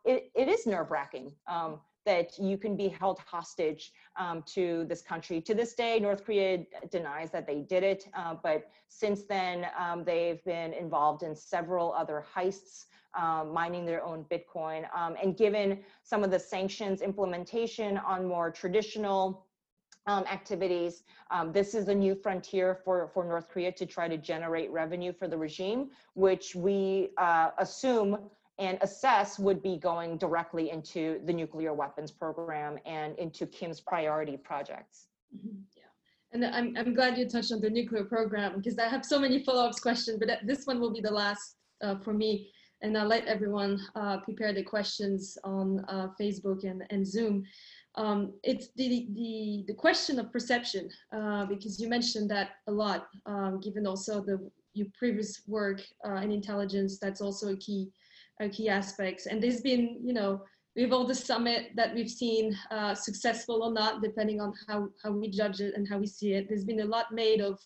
[0.04, 1.32] it, it is nerve wracking
[2.08, 5.42] that you can be held hostage um, to this country.
[5.42, 10.04] To this day, North Korea denies that they did it, uh, but since then, um,
[10.04, 12.86] they've been involved in several other heists,
[13.22, 14.88] um, mining their own Bitcoin.
[14.96, 19.44] Um, and given some of the sanctions implementation on more traditional
[20.06, 21.02] um, activities.
[21.30, 25.12] Um, this is a new frontier for, for North Korea to try to generate revenue
[25.12, 28.18] for the regime, which we uh, assume
[28.58, 34.36] and assess would be going directly into the nuclear weapons program and into Kim's priority
[34.36, 35.06] projects.
[35.36, 35.58] Mm-hmm.
[35.76, 35.84] Yeah,
[36.32, 39.44] and I'm, I'm glad you touched on the nuclear program because I have so many
[39.44, 42.50] follow-ups questions, but this one will be the last uh, for me.
[42.80, 47.44] And I'll let everyone uh, prepare the questions on uh, Facebook and, and Zoom.
[47.96, 53.08] Um, it's the, the, the question of perception, uh, because you mentioned that a lot,
[53.26, 57.90] um, given also the your previous work uh, in intelligence, that's also a key
[58.42, 59.26] uh, key aspects.
[59.26, 60.42] And there's been, you know,
[60.76, 65.10] with all the summit that we've seen, uh, successful or not, depending on how, how
[65.10, 67.58] we judge it and how we see it, there's been a lot made of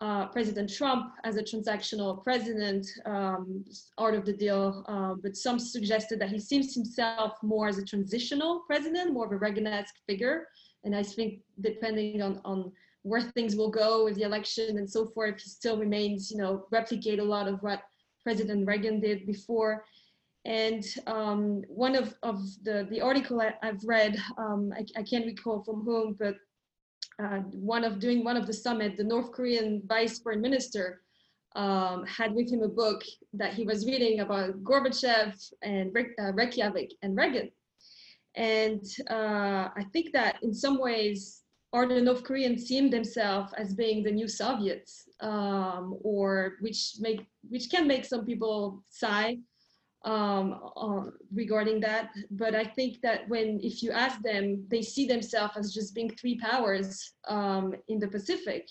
[0.00, 3.64] uh, President Trump as a transactional president, um,
[3.96, 7.84] art of the deal, uh, but some suggested that he seems himself more as a
[7.84, 10.48] transitional president, more of a Reagan-esque figure.
[10.84, 15.06] And I think depending on, on where things will go with the election and so
[15.06, 17.82] forth, he still remains, you know, replicate a lot of what
[18.22, 19.84] President Reagan did before.
[20.46, 25.26] And um, one of, of the, the article I, have read, um, I, I, can't
[25.26, 26.36] recall from whom, but
[27.20, 31.02] uh, one of doing one of the summit, the North Korean vice foreign minister
[31.56, 36.92] um, had with him a book that he was reading about Gorbachev and uh, Reykjavik
[37.02, 37.50] and Reagan.
[38.36, 43.74] And uh, I think that in some ways, are the North Koreans seeing themselves as
[43.74, 49.38] being the new Soviets, um, or which make which can make some people sigh
[50.06, 52.10] um, uh, regarding that.
[52.30, 56.10] But I think that when, if you ask them, they see themselves as just being
[56.10, 58.68] three powers um, in the Pacific.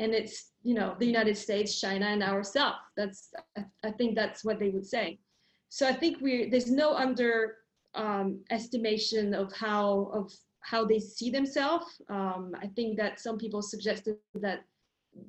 [0.00, 2.78] And it's, you know, the United States, China, and ourselves.
[2.96, 5.20] That's, I, I think that's what they would say.
[5.68, 7.56] So I think we there's no under
[7.94, 11.86] um, estimation of how of how they see themselves.
[12.08, 14.60] Um, I think that some people suggested that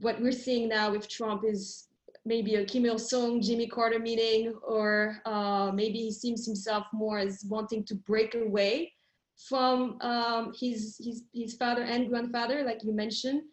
[0.01, 1.87] what we're seeing now with Trump is
[2.25, 7.19] maybe a Kim Il Sung, Jimmy Carter meeting, or uh, maybe he seems himself more
[7.19, 8.91] as wanting to break away
[9.47, 13.43] from um, his, his, his father and grandfather, like you mentioned.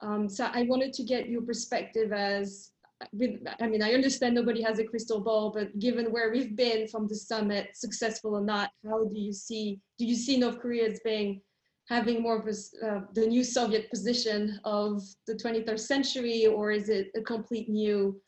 [0.00, 2.72] Um, so I wanted to get your perspective as,
[3.12, 6.86] with, I mean, I understand nobody has a crystal ball, but given where we've been
[6.86, 10.88] from the summit, successful or not, how do you see, do you see North Korea
[10.90, 11.40] as being
[11.88, 17.22] having more uh, the new Soviet position of the 23rd century, or is it a
[17.22, 18.20] complete new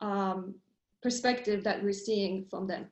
[0.00, 0.54] um,
[1.02, 2.86] perspective that we're seeing from them?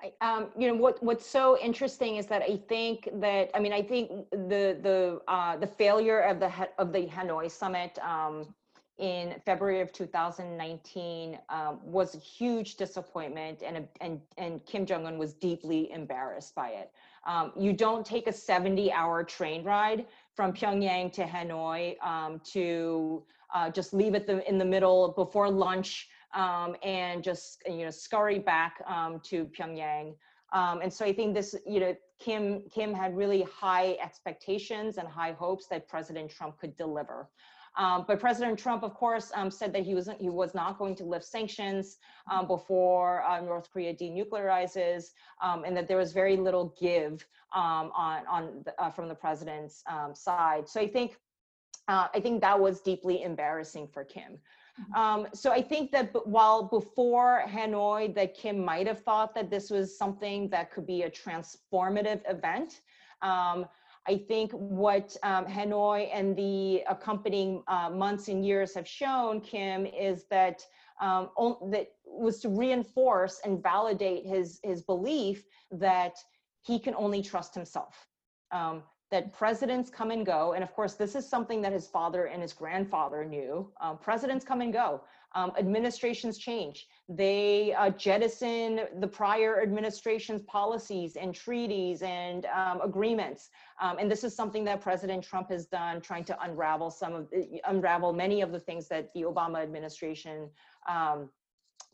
[0.00, 3.72] I, um, you know what what's so interesting is that I think that I mean
[3.72, 8.54] I think the the uh, the failure of the of the Hanoi summit um,
[8.98, 15.18] in February of 2019 um, was a huge disappointment, and and and Kim Jong Un
[15.18, 16.92] was deeply embarrassed by it.
[17.28, 23.22] Um, you don't take a 70 hour train ride from Pyongyang to Hanoi um, to
[23.54, 27.90] uh, just leave it the, in the middle before lunch um, and just, you know,
[27.90, 30.14] scurry back um, to Pyongyang.
[30.52, 35.06] Um, and so I think this, you know, Kim, Kim had really high expectations and
[35.06, 37.28] high hopes that President Trump could deliver.
[37.78, 40.96] Um, but President Trump, of course, um, said that he was he was not going
[40.96, 41.98] to lift sanctions
[42.30, 47.92] um, before uh, North Korea denuclearizes, um, and that there was very little give um,
[47.96, 50.68] on on the, uh, from the president's um, side.
[50.68, 51.16] So I think
[51.86, 54.38] uh, I think that was deeply embarrassing for Kim.
[54.94, 59.70] Um, so I think that while before Hanoi, that Kim might have thought that this
[59.70, 62.82] was something that could be a transformative event.
[63.22, 63.66] Um,
[64.08, 69.84] I think what um, Hanoi and the accompanying uh, months and years have shown Kim
[69.84, 70.64] is that
[71.00, 71.28] um,
[71.70, 76.14] that was to reinforce and validate his his belief that
[76.62, 78.06] he can only trust himself.
[78.50, 82.26] Um, that presidents come and go, and of course, this is something that his father
[82.26, 83.70] and his grandfather knew.
[83.80, 85.02] Um, presidents come and go.
[85.38, 86.88] Um, administrations change.
[87.08, 93.50] They uh, jettison the prior administration's policies and treaties and um, agreements.
[93.80, 97.28] Um, and this is something that President Trump has done, trying to unravel some of
[97.72, 100.50] unravel many of the things that the Obama administration
[100.88, 101.30] um,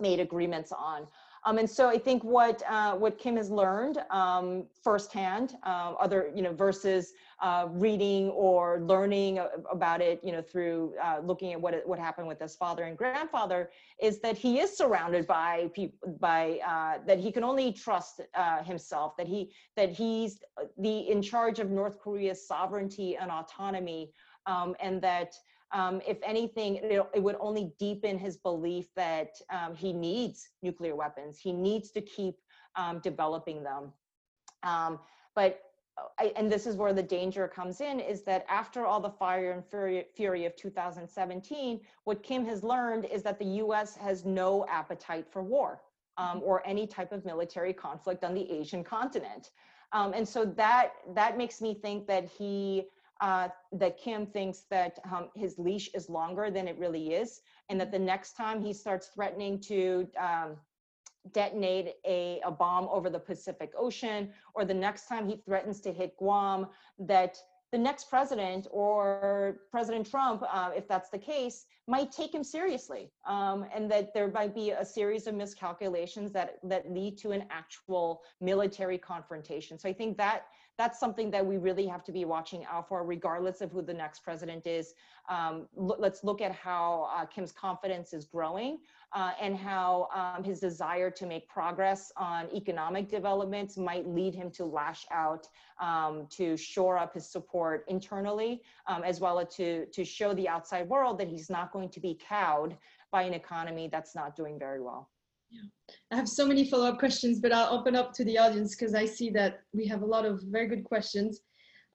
[0.00, 1.06] made agreements on.
[1.46, 6.32] Um, and so I think what uh, what Kim has learned um, firsthand, uh, other
[6.34, 9.40] you know versus uh, reading or learning
[9.70, 12.96] about it, you know, through uh, looking at what what happened with his father and
[12.96, 13.70] grandfather,
[14.00, 18.62] is that he is surrounded by people by uh, that he can only trust uh,
[18.62, 20.38] himself, that he that he's
[20.78, 24.12] the in charge of North Korea's sovereignty and autonomy,
[24.46, 25.34] um, and that
[25.74, 31.36] um, if anything, it, would only deepen his belief that um, he needs nuclear weapons.
[31.36, 32.36] He needs to keep
[32.76, 33.92] um, developing them.
[34.62, 35.00] Um,
[35.34, 35.60] but,
[35.98, 39.10] uh, I, and this is where the danger comes in, is that after all the
[39.10, 44.24] fire and fury, fury of 2017, what Kim has learned is that the US has
[44.24, 45.82] no appetite for war
[46.18, 49.50] um, or any type of military conflict on the Asian continent.
[49.90, 52.84] Um, and so that, that makes me think that he
[53.20, 57.80] uh, that Kim thinks that um, his leash is longer than it really is, and
[57.80, 60.56] that the next time he starts threatening to um,
[61.32, 65.92] detonate a, a bomb over the Pacific Ocean, or the next time he threatens to
[65.92, 66.66] hit Guam,
[66.98, 67.38] that
[67.72, 73.10] the next president or President Trump, uh, if that's the case, might take him seriously,
[73.26, 77.44] um, and that there might be a series of miscalculations that that lead to an
[77.50, 79.76] actual military confrontation.
[79.76, 80.46] So I think that
[80.76, 83.94] that's something that we really have to be watching out for, regardless of who the
[83.94, 84.94] next president is.
[85.28, 88.78] Um, let's look at how uh, Kim's confidence is growing
[89.12, 94.50] uh, and how um, his desire to make progress on economic developments might lead him
[94.50, 95.48] to lash out
[95.80, 100.48] um, to shore up his support internally, um, as well as to, to show the
[100.48, 102.76] outside world that he's not going to be cowed
[103.12, 105.08] by an economy that's not doing very well.
[106.10, 109.04] I have so many follow-up questions, but I'll open up to the audience because I
[109.04, 111.40] see that we have a lot of very good questions.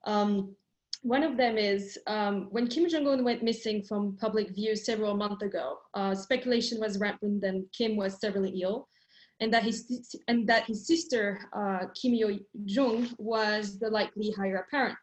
[0.04, 0.54] Um,
[1.02, 5.42] one of them is um, when Kim Jong-un went missing from public view several months
[5.42, 8.88] ago, uh, speculation was rampant that Kim was severely ill
[9.40, 14.98] and that his, and that his sister, uh, Kim Yo-jong, was the likely heir apparent.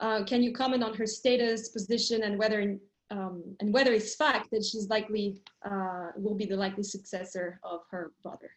[0.00, 2.76] Uh, can you comment on her status, position, and whether
[3.10, 7.80] um, and whether it's fact that she's likely uh, will be the likely successor of
[7.90, 8.50] her brother.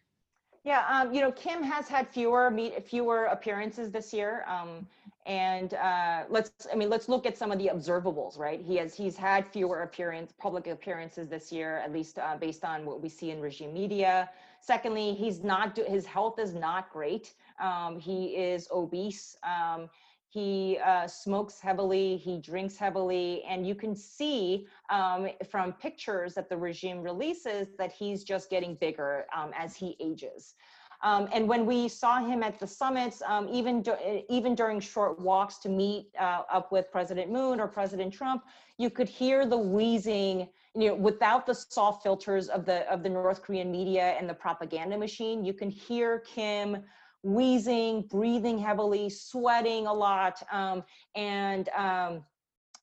[0.62, 4.86] Yeah, um, you know, Kim has had fewer meet fewer appearances this year, um,
[5.24, 8.60] and uh, let's I mean let's look at some of the observables, right?
[8.60, 12.84] He has he's had fewer appearance public appearances this year, at least uh, based on
[12.84, 14.28] what we see in regime media.
[14.60, 17.32] Secondly, he's not his health is not great.
[17.58, 19.38] Um, he is obese.
[19.42, 19.88] Um,
[20.30, 26.48] he uh, smokes heavily, he drinks heavily, and you can see um, from pictures that
[26.48, 30.54] the regime releases that he's just getting bigger um, as he ages.
[31.02, 33.84] Um, and when we saw him at the summits, um, even
[34.28, 38.44] even during short walks to meet uh, up with President Moon or President Trump,
[38.78, 40.48] you could hear the wheezing.
[40.76, 44.34] You know, without the soft filters of the of the North Korean media and the
[44.34, 46.84] propaganda machine, you can hear Kim
[47.22, 50.82] wheezing, breathing heavily, sweating a lot, um,
[51.14, 52.24] and um,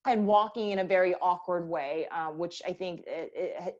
[0.05, 3.03] and walking in a very awkward way, uh, which I think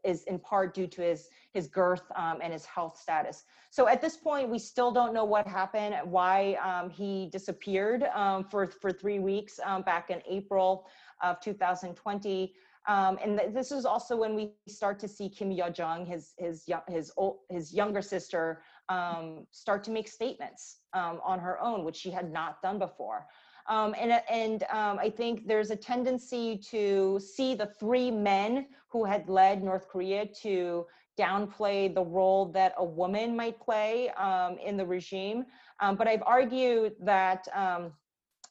[0.03, 3.45] is in part due to his his girth um, and his health status.
[3.70, 8.43] So at this point, we still don't know what happened, why um, he disappeared um,
[8.43, 10.88] for for three weeks um, back in April
[11.22, 12.53] of 2020.
[12.88, 16.34] Um, and th this is also when we start to see Kim Yo Jong, his
[16.38, 21.84] his his old, his younger sister, um, start to make statements um, on her own,
[21.84, 23.28] which she had not done before.
[23.68, 29.04] Um, and and um, I think there's a tendency to see the three men who
[29.04, 30.86] had led North Korea to
[31.20, 35.46] downplay the role that a woman might play um, in the regime.
[35.82, 37.48] Um, but I've argued that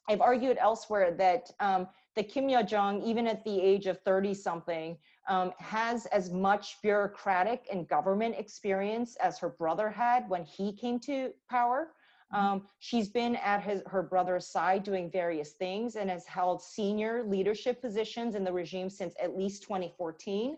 [0.09, 1.49] I've argued elsewhere that
[2.17, 4.97] that Kim Yo Jong, even at the age of 30 something,
[5.27, 10.99] um, has as much bureaucratic and government experience as her brother had when he came
[11.01, 11.89] to power.
[12.33, 12.45] Mm-hmm.
[12.45, 17.23] Um, she's been at his, her brother's side doing various things and has held senior
[17.23, 20.57] leadership positions in the regime since at least 2014.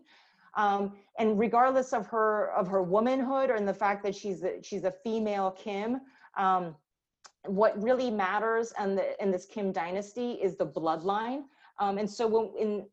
[0.55, 4.61] Um, and regardless of her of her womanhood or in the fact that she's a,
[4.63, 6.01] she's a female Kim,
[6.37, 6.75] um,
[7.45, 11.43] what really matters in, the, in this Kim dynasty is the bloodline.
[11.79, 12.85] Um, and so when, in,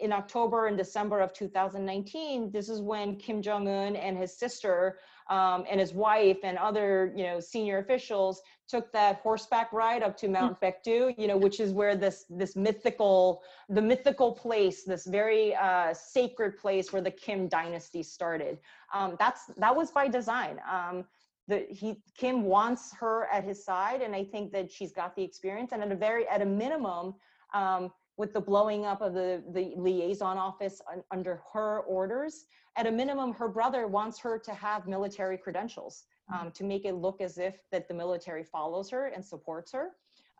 [0.00, 4.98] in October and December of 2019, this is when Kim Jong Un and his sister
[5.28, 10.16] um, and his wife and other, you know, senior officials took that horseback ride up
[10.16, 10.32] to hmm.
[10.32, 15.54] Mount Baekdu, you know, which is where this this mythical, the mythical place, this very
[15.54, 18.58] uh, sacred place where the Kim dynasty started.
[18.94, 20.60] Um, that's that was by design.
[20.70, 21.04] Um,
[21.48, 25.22] the, he Kim wants her at his side, and I think that she's got the
[25.22, 25.72] experience.
[25.72, 27.14] And at a very at a minimum,
[27.52, 27.90] um,
[28.20, 32.34] with the blowing up of the, the liaison office un, under her orders,
[32.80, 35.94] at a minimum, her brother wants her to have military credentials.
[36.32, 39.90] um, to make it look as if that the military follows her and supports her,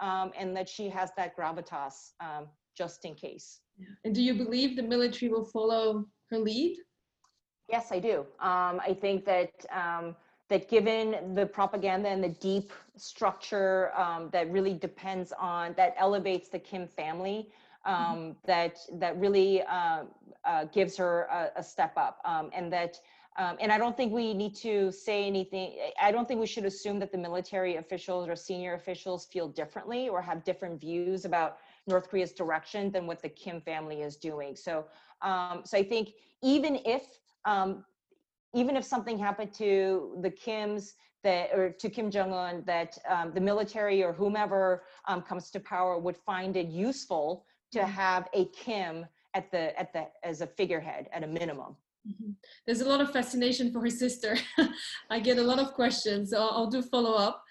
[0.00, 3.60] um, and that she has that gravitas um, just in case.
[4.04, 6.76] And do you believe the military will follow her lead?
[7.68, 8.20] Yes, I do.
[8.40, 10.16] Um, I think that um,
[10.48, 16.48] that given the propaganda and the deep structure um, that really depends on that elevates
[16.48, 17.48] the Kim family,
[17.86, 18.32] mm-hmm.
[18.46, 20.04] that that really uh,
[20.44, 23.00] uh, gives her a, a step up, um, and that.
[23.38, 25.78] Um, and I don't think we need to say anything.
[26.02, 30.08] I don't think we should assume that the military officials or senior officials feel differently
[30.08, 34.56] or have different views about North Korea's direction than what the Kim family is doing.
[34.56, 34.84] So,
[35.22, 36.10] um, so I think
[36.42, 37.04] even if
[37.44, 37.84] um,
[38.52, 43.32] even if something happened to the Kims that or to Kim Jong Un that um,
[43.32, 47.90] the military or whomever um, comes to power would find it useful to mm-hmm.
[47.90, 51.76] have a Kim at the at the as a figurehead at a minimum.
[52.08, 52.30] Mm-hmm.
[52.66, 54.36] There's a lot of fascination for her sister.
[55.10, 56.30] I get a lot of questions.
[56.30, 57.44] So I'll, I'll do follow up.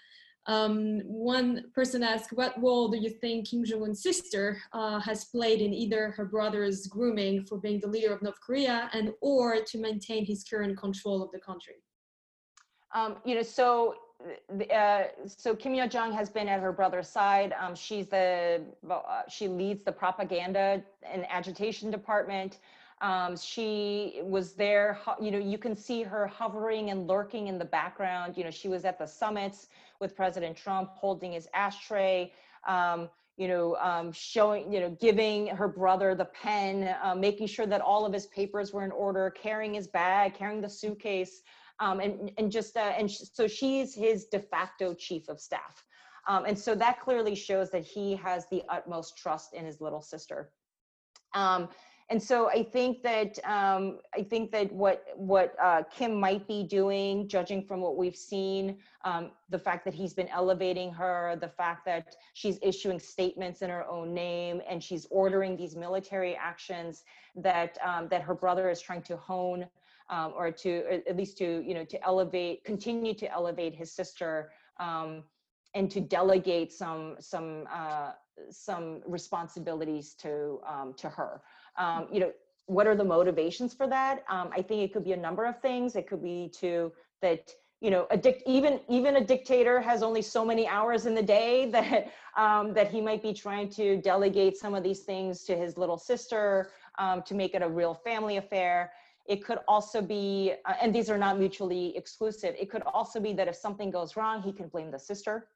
[0.46, 5.60] Um, one person asked, what role do you think Kim Jong-un's sister uh, has played
[5.60, 9.78] in either her brother's grooming for being the leader of North Korea and or to
[9.78, 11.74] maintain his current control of the country?
[12.94, 13.94] Um, you know, so
[14.74, 17.54] uh, so Kim Yo Jong has been at her brother's side.
[17.58, 22.58] Um, she's the uh, she leads the propaganda and agitation department.
[23.00, 24.98] Um, she was there.
[25.20, 28.36] You know, you can see her hovering and lurking in the background.
[28.36, 29.68] You know, she was at the summits
[30.00, 32.32] with President Trump holding his ashtray,
[32.66, 33.08] um,
[33.38, 37.80] you know, um, showing, you know, giving her brother the pen, uh, making sure that
[37.80, 41.42] all of his papers were in order, carrying his bag, carrying the suitcase,
[41.80, 45.84] um, and, and just, uh, and sh so she's his de facto chief of staff.
[46.28, 50.02] Um, and so that clearly shows that he has the utmost trust in his little
[50.02, 50.50] sister.
[51.34, 51.68] Um,
[52.10, 56.64] and so I think that um, I think that what what uh, Kim might be
[56.64, 61.48] doing, judging from what we've seen, um, the fact that he's been elevating her, the
[61.48, 67.04] fact that she's issuing statements in her own name, and she's ordering these military actions
[67.36, 69.68] that um, that her brother is trying to hone,
[70.10, 74.50] um, or to at least to you know to elevate, continue to elevate his sister,
[74.78, 75.22] um,
[75.74, 78.12] and to delegate some some uh,
[78.50, 81.40] some responsibilities to um, to her.
[81.78, 82.32] Um, you know
[82.66, 84.24] what are the motivations for that?
[84.28, 85.96] Um, i think it could be a number of things.
[85.96, 86.92] It could be to
[87.22, 87.50] that
[87.80, 91.22] you know a dic- even even a dictator has only so many hours in the
[91.22, 95.56] day that um, that he might be trying to delegate some of these things to
[95.56, 98.92] his little sister um, to make it a real family affair
[99.30, 103.32] it could also be uh, and these are not mutually exclusive it could also be
[103.32, 105.46] that if something goes wrong he can blame the sister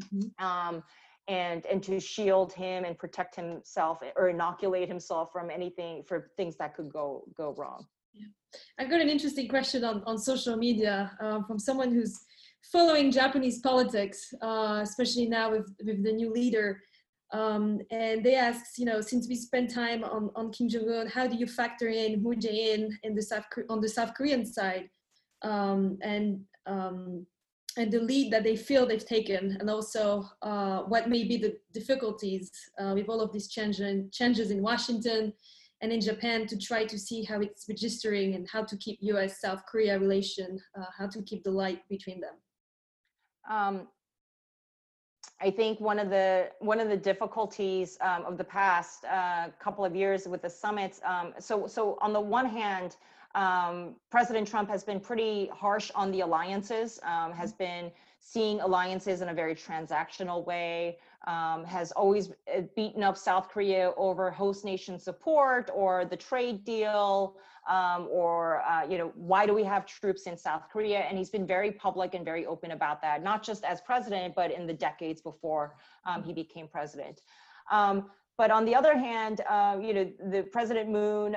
[0.00, 0.46] mm-hmm.
[0.46, 0.82] um,
[1.28, 6.56] and and to shield him and protect himself or inoculate himself from anything for things
[6.56, 8.28] that could go go wrong yeah.
[8.78, 12.16] i got an interesting question on, on social media um, from someone who's
[12.72, 16.80] following japanese politics uh, especially now with with the new leader
[17.32, 21.06] um, and they asked, you know, since we spend time on, on Kim Jong Un,
[21.08, 24.88] how do you factor in Moon Jae-in in the South on the South Korean side,
[25.42, 27.26] um, and um,
[27.76, 31.56] and the lead that they feel they've taken, and also uh, what may be the
[31.74, 32.50] difficulties
[32.80, 35.32] uh, with all of these change in, changes in Washington
[35.82, 39.62] and in Japan to try to see how it's registering and how to keep U.S.-South
[39.70, 42.34] Korea relation, uh, how to keep the light between them.
[43.50, 43.88] Um,
[45.40, 49.84] I think one of the one of the difficulties um, of the past uh, couple
[49.84, 51.00] of years with the summits.
[51.04, 52.96] Um, so so on the one hand,
[53.34, 59.20] um, President Trump has been pretty harsh on the alliances, um, has been seeing alliances
[59.20, 64.64] in a very transactional way, um, has always uh, beaten up South Korea over host
[64.64, 67.36] nation support or the trade deal,
[67.68, 71.00] um, or, uh, you know, why do we have troops in South Korea?
[71.00, 74.50] And he's been very public and very open about that, not just as president, but
[74.50, 77.22] in the decades before um, he became president.
[77.70, 81.36] Um, but on the other hand, uh, you know, the President Moon,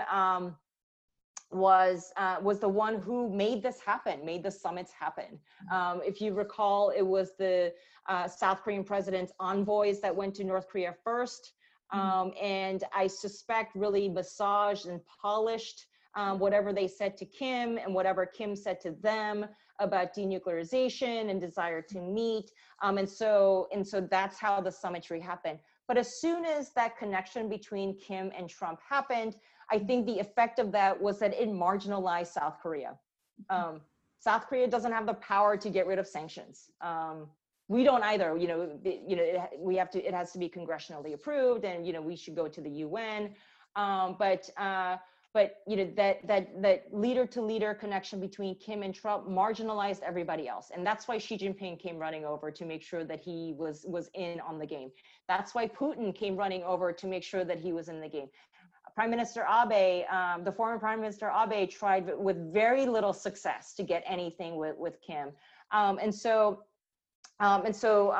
[1.51, 5.39] was uh, was the one who made this happen, made the summits happen.
[5.71, 7.73] Um, if you recall, it was the
[8.07, 11.53] uh, South Korean president's envoys that went to North Korea first,
[11.93, 12.07] mm-hmm.
[12.07, 15.87] um, and I suspect really massaged and polished
[16.19, 19.45] um, whatever they said to Kim and whatever Kim said to them
[19.79, 22.51] about denuclearization and desire to meet.
[22.81, 25.59] Um, and so and so that's how the summitry happened.
[25.87, 29.37] But as soon as that connection between Kim and Trump happened,
[29.71, 32.99] I think the effect of that was that it marginalized South Korea.
[33.49, 33.79] Um,
[34.19, 36.69] South Korea doesn't have the power to get rid of sanctions.
[36.81, 37.27] Um,
[37.69, 38.35] we don't either.
[38.35, 40.05] You know, you know, it, we have to.
[40.05, 43.33] It has to be congressionally approved, and you know, we should go to the UN.
[43.77, 44.97] Um, but uh,
[45.33, 50.01] but you know that that that leader to leader connection between Kim and Trump marginalized
[50.01, 53.53] everybody else, and that's why Xi Jinping came running over to make sure that he
[53.57, 54.89] was was in on the game.
[55.27, 58.27] That's why Putin came running over to make sure that he was in the game.
[58.95, 63.83] Prime Minister Abe, um, the former Prime Minister Abe, tried with very little success to
[63.83, 65.29] get anything with with Kim,
[65.71, 66.63] um, and so
[67.39, 68.13] um, and so, uh,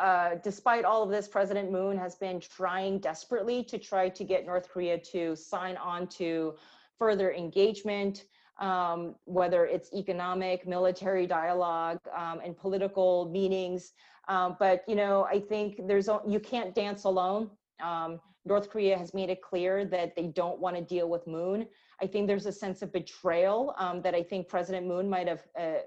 [0.00, 4.46] uh, despite all of this, President Moon has been trying desperately to try to get
[4.46, 6.54] North Korea to sign on to
[6.96, 8.26] further engagement,
[8.60, 13.92] um, whether it's economic, military dialogue, um, and political meetings.
[14.28, 17.50] Um, but you know, I think there's you can't dance alone.
[17.82, 21.66] Um, North Korea has made it clear that they don't want to deal with Moon.
[22.00, 25.42] I think there's a sense of betrayal um, that I think President Moon might have
[25.58, 25.80] uh,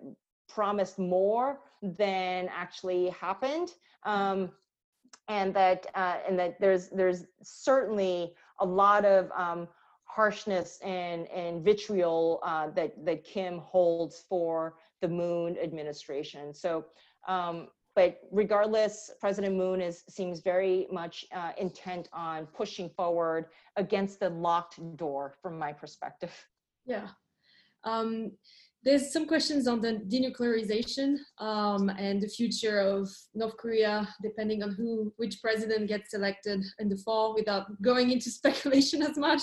[0.53, 3.69] promised more than actually happened.
[4.05, 4.51] Um,
[5.29, 9.67] and that uh, and that there's there's certainly a lot of um,
[10.03, 16.53] harshness and and vitriol uh, that that Kim holds for the Moon administration.
[16.53, 16.85] So,
[17.27, 23.45] um, but regardless, President Moon is seems very much uh, intent on pushing forward
[23.77, 26.33] against the locked door, from my perspective.
[26.85, 27.07] Yeah.
[27.85, 28.31] Um,
[28.83, 34.71] there's some questions on the denuclearization um, and the future of North Korea, depending on
[34.71, 39.41] who, which president gets elected in the fall, without going into speculation as much.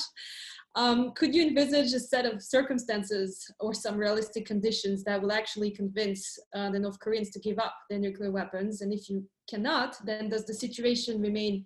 [0.77, 5.71] Um, could you envisage a set of circumstances or some realistic conditions that will actually
[5.73, 8.83] convince uh, the North Koreans to give up their nuclear weapons?
[8.83, 11.65] And if you cannot, then does the situation remain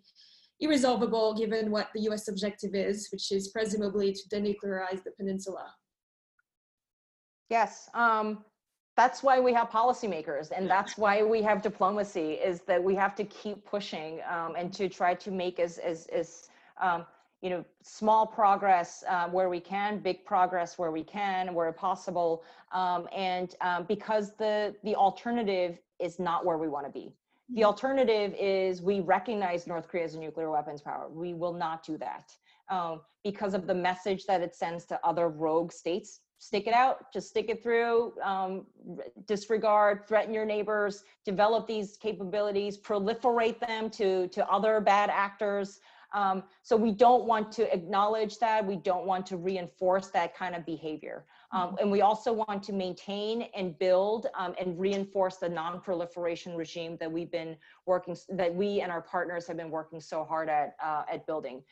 [0.61, 5.67] irresolvable given what the US objective is, which is presumably to denuclearize the peninsula?
[7.51, 7.89] Yes.
[7.95, 8.45] Um,
[8.97, 13.15] that's why we have policymakers and that's why we have diplomacy is that we have
[13.17, 16.49] to keep pushing um, and to try to make as, as, as
[16.81, 17.05] um,
[17.43, 22.45] you know, small progress uh, where we can, big progress where we can, where possible.
[22.73, 27.13] Um, and um, because the, the alternative is not where we want to be.
[27.51, 27.67] The mm-hmm.
[27.67, 31.09] alternative is we recognize North Korea as a nuclear weapons power.
[31.11, 32.33] We will not do that
[32.71, 37.13] um, because of the message that it sends to other rogue states stick it out,
[37.13, 38.67] just stick it through, um,
[39.27, 45.81] disregard, threaten your neighbors, develop these capabilities, proliferate them to, to other bad actors.
[46.13, 48.65] Um, so we don't want to acknowledge that.
[48.65, 51.25] We don't want to reinforce that kind of behavior.
[51.51, 51.77] Um, mm-hmm.
[51.79, 57.11] and we also want to maintain and build um, and reinforce the non-proliferation regime that
[57.11, 57.57] we've been
[57.87, 61.63] working, that we and our partners have been working so hard at, uh, at building.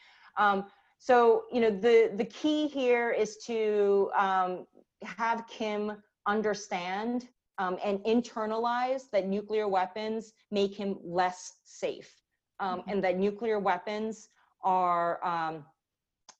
[1.02, 4.68] So, you know, the, the key here is to um,
[5.02, 7.26] have Kim understand
[7.58, 12.14] um, and internalize that nuclear weapons make him less safe
[12.60, 12.90] um, mm-hmm.
[12.90, 14.28] and that nuclear weapons
[14.62, 15.64] are, um,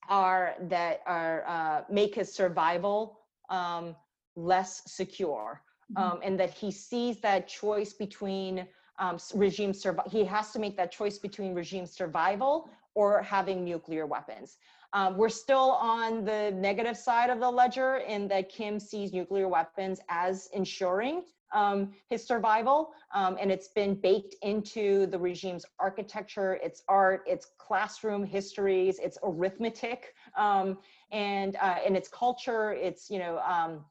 [0.08, 3.18] are that are, uh, make his survival
[3.50, 3.96] um,
[4.36, 5.60] less secure.
[5.92, 6.02] Mm-hmm.
[6.04, 8.68] Um, and that he sees that choice between
[9.00, 10.08] um, regime survival.
[10.08, 14.59] He has to make that choice between regime survival or having nuclear weapons.
[14.95, 19.49] Um, we're still on the negative side of the ledger in that Kim sees nuclear
[19.49, 21.22] weapons as ensuring
[21.53, 22.93] um, his survival.
[23.14, 29.18] Um, and it's been baked into the regime's architecture, its art, its classroom histories, its
[29.22, 30.78] arithmetic, um,
[31.11, 33.84] and, uh, and its culture, its, you know, um,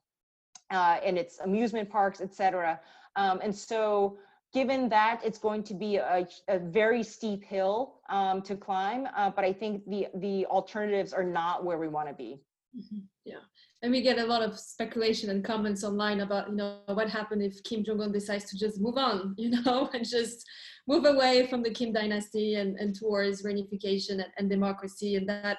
[0.70, 2.80] uh, and its amusement parks, etc.
[3.16, 4.18] Um, and so
[4.52, 9.30] given that it's going to be a, a very steep hill um, to climb, uh,
[9.30, 12.40] but I think the the alternatives are not where we want to be.
[12.76, 12.98] Mm-hmm.
[13.24, 13.44] Yeah,
[13.82, 17.42] and we get a lot of speculation and comments online about you know what happened
[17.42, 20.46] if Kim Jong Un decides to just move on, you know, and just
[20.86, 25.58] move away from the Kim dynasty and, and towards reunification and, and democracy, and that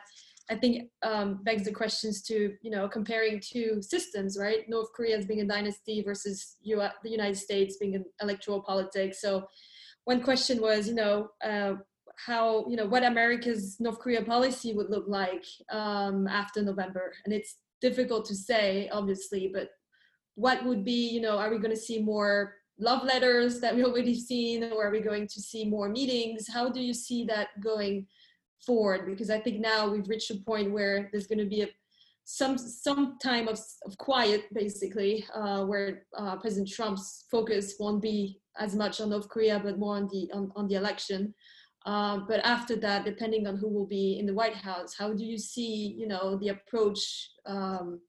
[0.50, 4.68] I think um, begs the questions to you know comparing two systems, right?
[4.68, 9.22] North Korea as being a dynasty versus U- the United States being an electoral politics.
[9.22, 9.46] So
[10.06, 11.76] one question was, you know, uh,
[12.26, 17.34] how you know what America's North Korea policy would look like um, after November, and
[17.34, 19.70] it's difficult to say, obviously, but
[20.36, 23.84] what would be, you know, are we going to see more love letters that we
[23.84, 26.48] already seen, or are we going to see more meetings?
[26.52, 28.08] How do you see that going?
[28.66, 31.70] Forward because I think now we've reached a point where there's going to be a
[32.26, 38.40] some some time of, of quiet basically uh, where uh, President Trump's focus won't be
[38.58, 41.34] as much on North Korea but more on the on, on the election.
[41.86, 45.26] Uh, but after that, depending on who will be in the White House, how do
[45.26, 48.00] you see you know the approach um,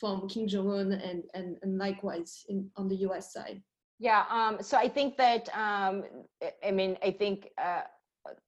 [0.00, 3.34] from Kim Jong Un and, and and likewise in on the U.S.
[3.34, 3.62] side?
[3.98, 6.04] Yeah, um, so I think that um,
[6.64, 7.82] I mean I think uh,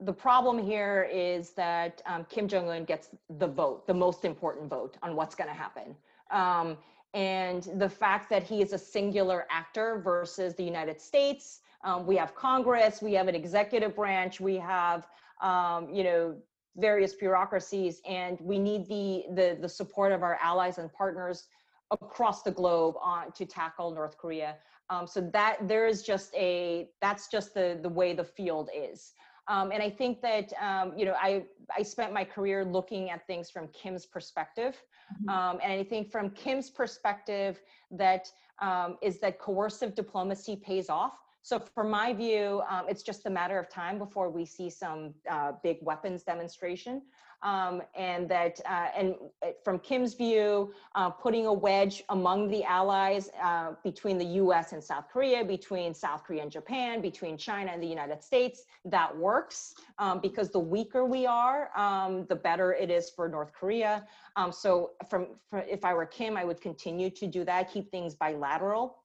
[0.00, 4.68] the problem here is that um, Kim Jong Un gets the vote, the most important
[4.68, 5.94] vote on what's going to happen.
[6.30, 6.76] Um,
[7.14, 12.16] and the fact that he is a singular actor versus the United States, um, we
[12.16, 15.06] have Congress, we have an executive branch, we have,
[15.42, 16.36] um, you know,
[16.76, 21.48] various bureaucracies, and we need the, the, the support of our allies and partners
[21.90, 24.56] across the globe on to tackle North Korea.
[24.88, 29.14] Um, so that there is just a, that's just the, the way the field is.
[29.50, 31.42] Um, and I think that, um, you know, I,
[31.76, 34.74] I spent my career looking at things from Kim's perspective.
[35.12, 35.28] Mm-hmm.
[35.28, 38.24] Um, and I think from Kim's perspective, that
[38.62, 41.18] um, is that coercive diplomacy pays off.
[41.42, 45.14] So from my view, um, it's just a matter of time before we see some
[45.28, 47.02] uh, big weapons demonstration
[47.42, 52.62] um, and that uh, and uh, from Kim's view, uh, putting a wedge among the
[52.64, 54.72] allies uh, between the U.S.
[54.72, 59.16] and South Korea, between South Korea and Japan, between China and the United States, that
[59.16, 64.06] works um, because the weaker we are, um, the better it is for North Korea.
[64.36, 67.90] Um, so, from, from, if I were Kim, I would continue to do that, keep
[67.90, 68.98] things bilateral.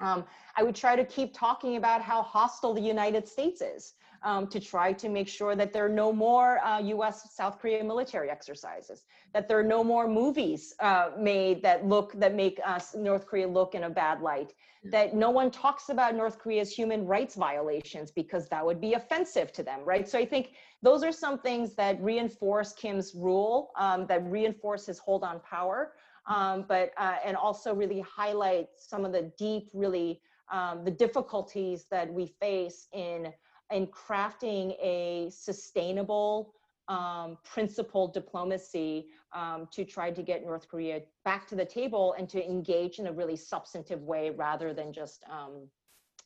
[0.00, 0.24] Um,
[0.56, 3.94] I would try to keep talking about how hostile the United States is
[4.24, 7.84] um, to try to make sure that there are no more uh, US South Korea
[7.84, 12.94] military exercises, that there are no more movies uh, made that look, that make us
[12.94, 14.54] North Korea look in a bad light,
[14.84, 19.52] that no one talks about North Korea's human rights violations because that would be offensive
[19.52, 20.08] to them, right?
[20.08, 20.52] So I think
[20.82, 25.92] those are some things that reinforce Kim's rule, um, that reinforce his hold on power,
[26.26, 30.20] um, but, uh, and also really highlight some of the deep, really,
[30.50, 33.32] um, the difficulties that we face in
[33.70, 36.54] and crafting a sustainable
[36.88, 42.28] um, principled diplomacy um, to try to get North Korea back to the table and
[42.28, 45.68] to engage in a really substantive way rather than just, um,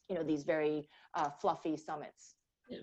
[0.08, 2.34] you know, these very uh, fluffy summits.
[2.68, 2.80] Yeah.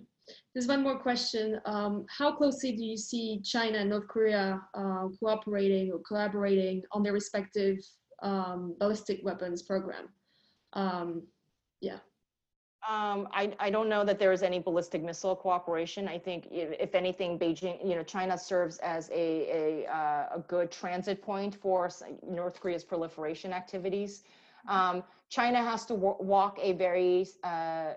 [0.53, 1.59] There's one more question.
[1.65, 7.03] Um, how closely do you see China and North Korea uh, cooperating or collaborating on
[7.03, 7.77] their respective
[8.23, 10.09] um, ballistic weapons program?
[10.73, 11.27] Um,
[11.81, 11.99] yeah.
[12.87, 16.07] Um, I, I don't know that there is any ballistic missile cooperation.
[16.07, 20.39] I think if, if anything, Beijing, you know, China serves as a, a, uh, a
[20.47, 21.89] good transit point for
[22.27, 24.23] North Korea's proliferation activities.
[24.67, 27.93] Um, China has to walk a very, uh,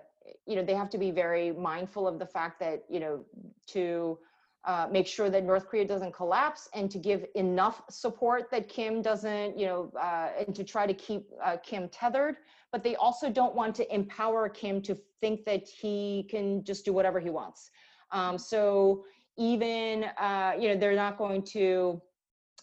[0.47, 3.23] you know, they have to be very mindful of the fact that, you know,
[3.67, 4.17] to
[4.65, 9.01] uh, make sure that North Korea doesn't collapse and to give enough support that Kim
[9.01, 12.37] doesn't, you know, uh, and to try to keep uh, Kim tethered
[12.71, 16.93] but they also don't want to empower Kim to think that he can just do
[16.93, 17.71] whatever he wants.
[18.11, 19.05] Um, so
[19.37, 22.01] even, uh, you know, they're not going to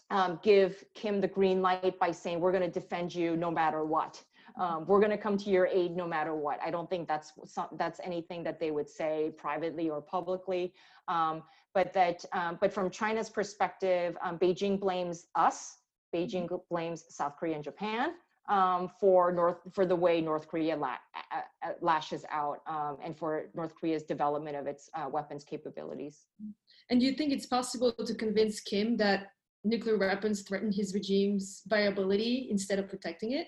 [0.09, 3.83] um, give Kim the green light by saying, we're going to defend you no matter
[3.83, 4.21] what.
[4.59, 6.59] Um, we're going to come to your aid no matter what.
[6.65, 10.73] I don't think that's some, that's anything that they would say privately or publicly.
[11.07, 11.43] Um,
[11.73, 15.77] but that, um, but from China's perspective, um, Beijing blames us.
[16.13, 18.13] Beijing blames South Korea and Japan
[18.49, 20.95] um, for North for the way North Korea la
[21.81, 26.25] lashes out um, and for North Korea's development of its uh, weapons capabilities.
[26.89, 29.27] And do you think it's possible to convince Kim that
[29.63, 33.47] nuclear weapons threaten his regime's viability instead of protecting it?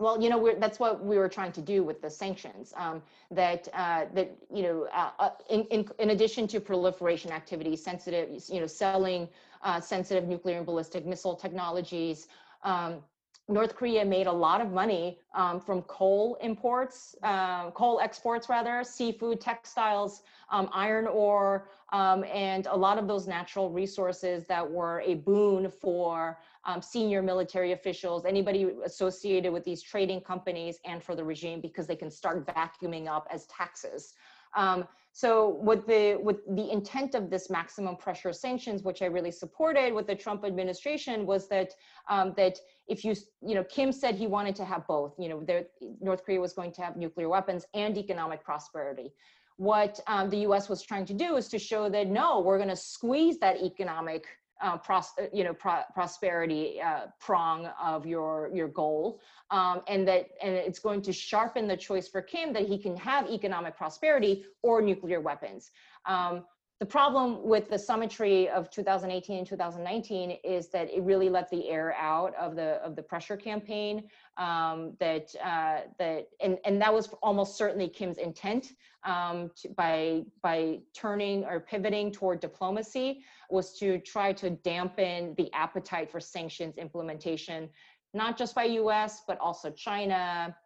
[0.00, 2.72] Well, you know, that's what we were trying to do with the sanctions.
[2.76, 7.84] Um, that uh, that you know, uh, uh, in, in, in addition to proliferation activities,
[7.84, 9.28] sensitive, you know, selling
[9.62, 12.28] uh, sensitive nuclear and ballistic missile technologies.
[12.64, 13.02] Um,
[13.48, 18.84] North Korea made a lot of money um, from coal imports, uh, coal exports rather,
[18.84, 25.00] seafood, textiles, um, iron ore, um, and a lot of those natural resources that were
[25.04, 31.14] a boon for um, senior military officials, anybody associated with these trading companies and for
[31.14, 34.12] the regime because they can start vacuuming up as taxes.
[34.54, 39.32] Um, so what the with the intent of this maximum pressure sanctions, which I really
[39.32, 41.72] supported with the Trump administration, was that
[42.08, 45.14] um, that if you you know Kim said he wanted to have both.
[45.18, 45.64] You know, there,
[46.00, 49.12] North Korea was going to have nuclear weapons and economic prosperity.
[49.56, 50.68] What um, the U.S.
[50.68, 54.26] was trying to do is to show that no, we're going to squeeze that economic
[54.62, 60.06] uh, pros, uh, you know, pro prosperity uh, prong of your your goal, um, and
[60.08, 63.76] that and it's going to sharpen the choice for Kim that he can have economic
[63.76, 65.70] prosperity or nuclear weapons.
[66.06, 66.44] Um,
[66.80, 71.68] the problem with the summitry of 2018 and 2019 is that it really let the
[71.68, 74.04] air out of the of the pressure campaign.
[74.38, 78.72] Um, that uh, that and and that was almost certainly Kim's intent
[79.04, 85.52] um, to, by by turning or pivoting toward diplomacy was to try to dampen the
[85.52, 87.68] appetite for sanctions implementation,
[88.14, 89.20] not just by U.S.
[89.26, 90.56] but also China,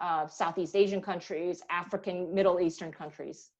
[0.00, 3.50] uh, Southeast Asian countries, African, Middle Eastern countries.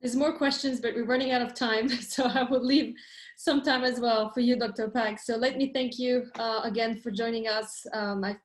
[0.00, 1.88] There's more questions, but we're running out of time.
[2.00, 2.94] So I will leave
[3.36, 4.88] some time as well for you, Dr.
[4.88, 5.18] Pak.
[5.20, 7.86] So let me thank you uh, again for joining us.
[7.92, 8.36] Um, I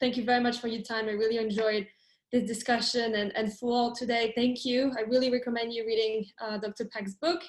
[0.00, 1.06] thank you very much for your time.
[1.06, 1.86] I really enjoyed
[2.32, 4.92] this discussion and, and for all today, thank you.
[4.98, 6.86] I really recommend you reading uh, Dr.
[6.86, 7.42] Pak's book.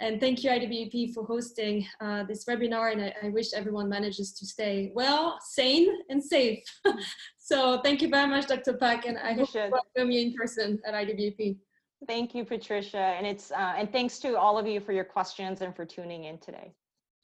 [0.00, 2.92] And thank you, IWP, for hosting uh, this webinar.
[2.92, 6.62] And I, I, wish everyone manages to stay well, sane, and safe.
[7.38, 8.74] so thank you very much, Dr.
[8.74, 9.06] Pak.
[9.06, 11.56] And I hope to welcome you in person at IWP.
[12.06, 12.98] Thank you, Patricia.
[12.98, 16.24] And it's uh, and thanks to all of you for your questions and for tuning
[16.24, 16.72] in today.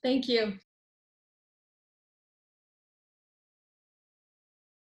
[0.03, 0.59] Thank you.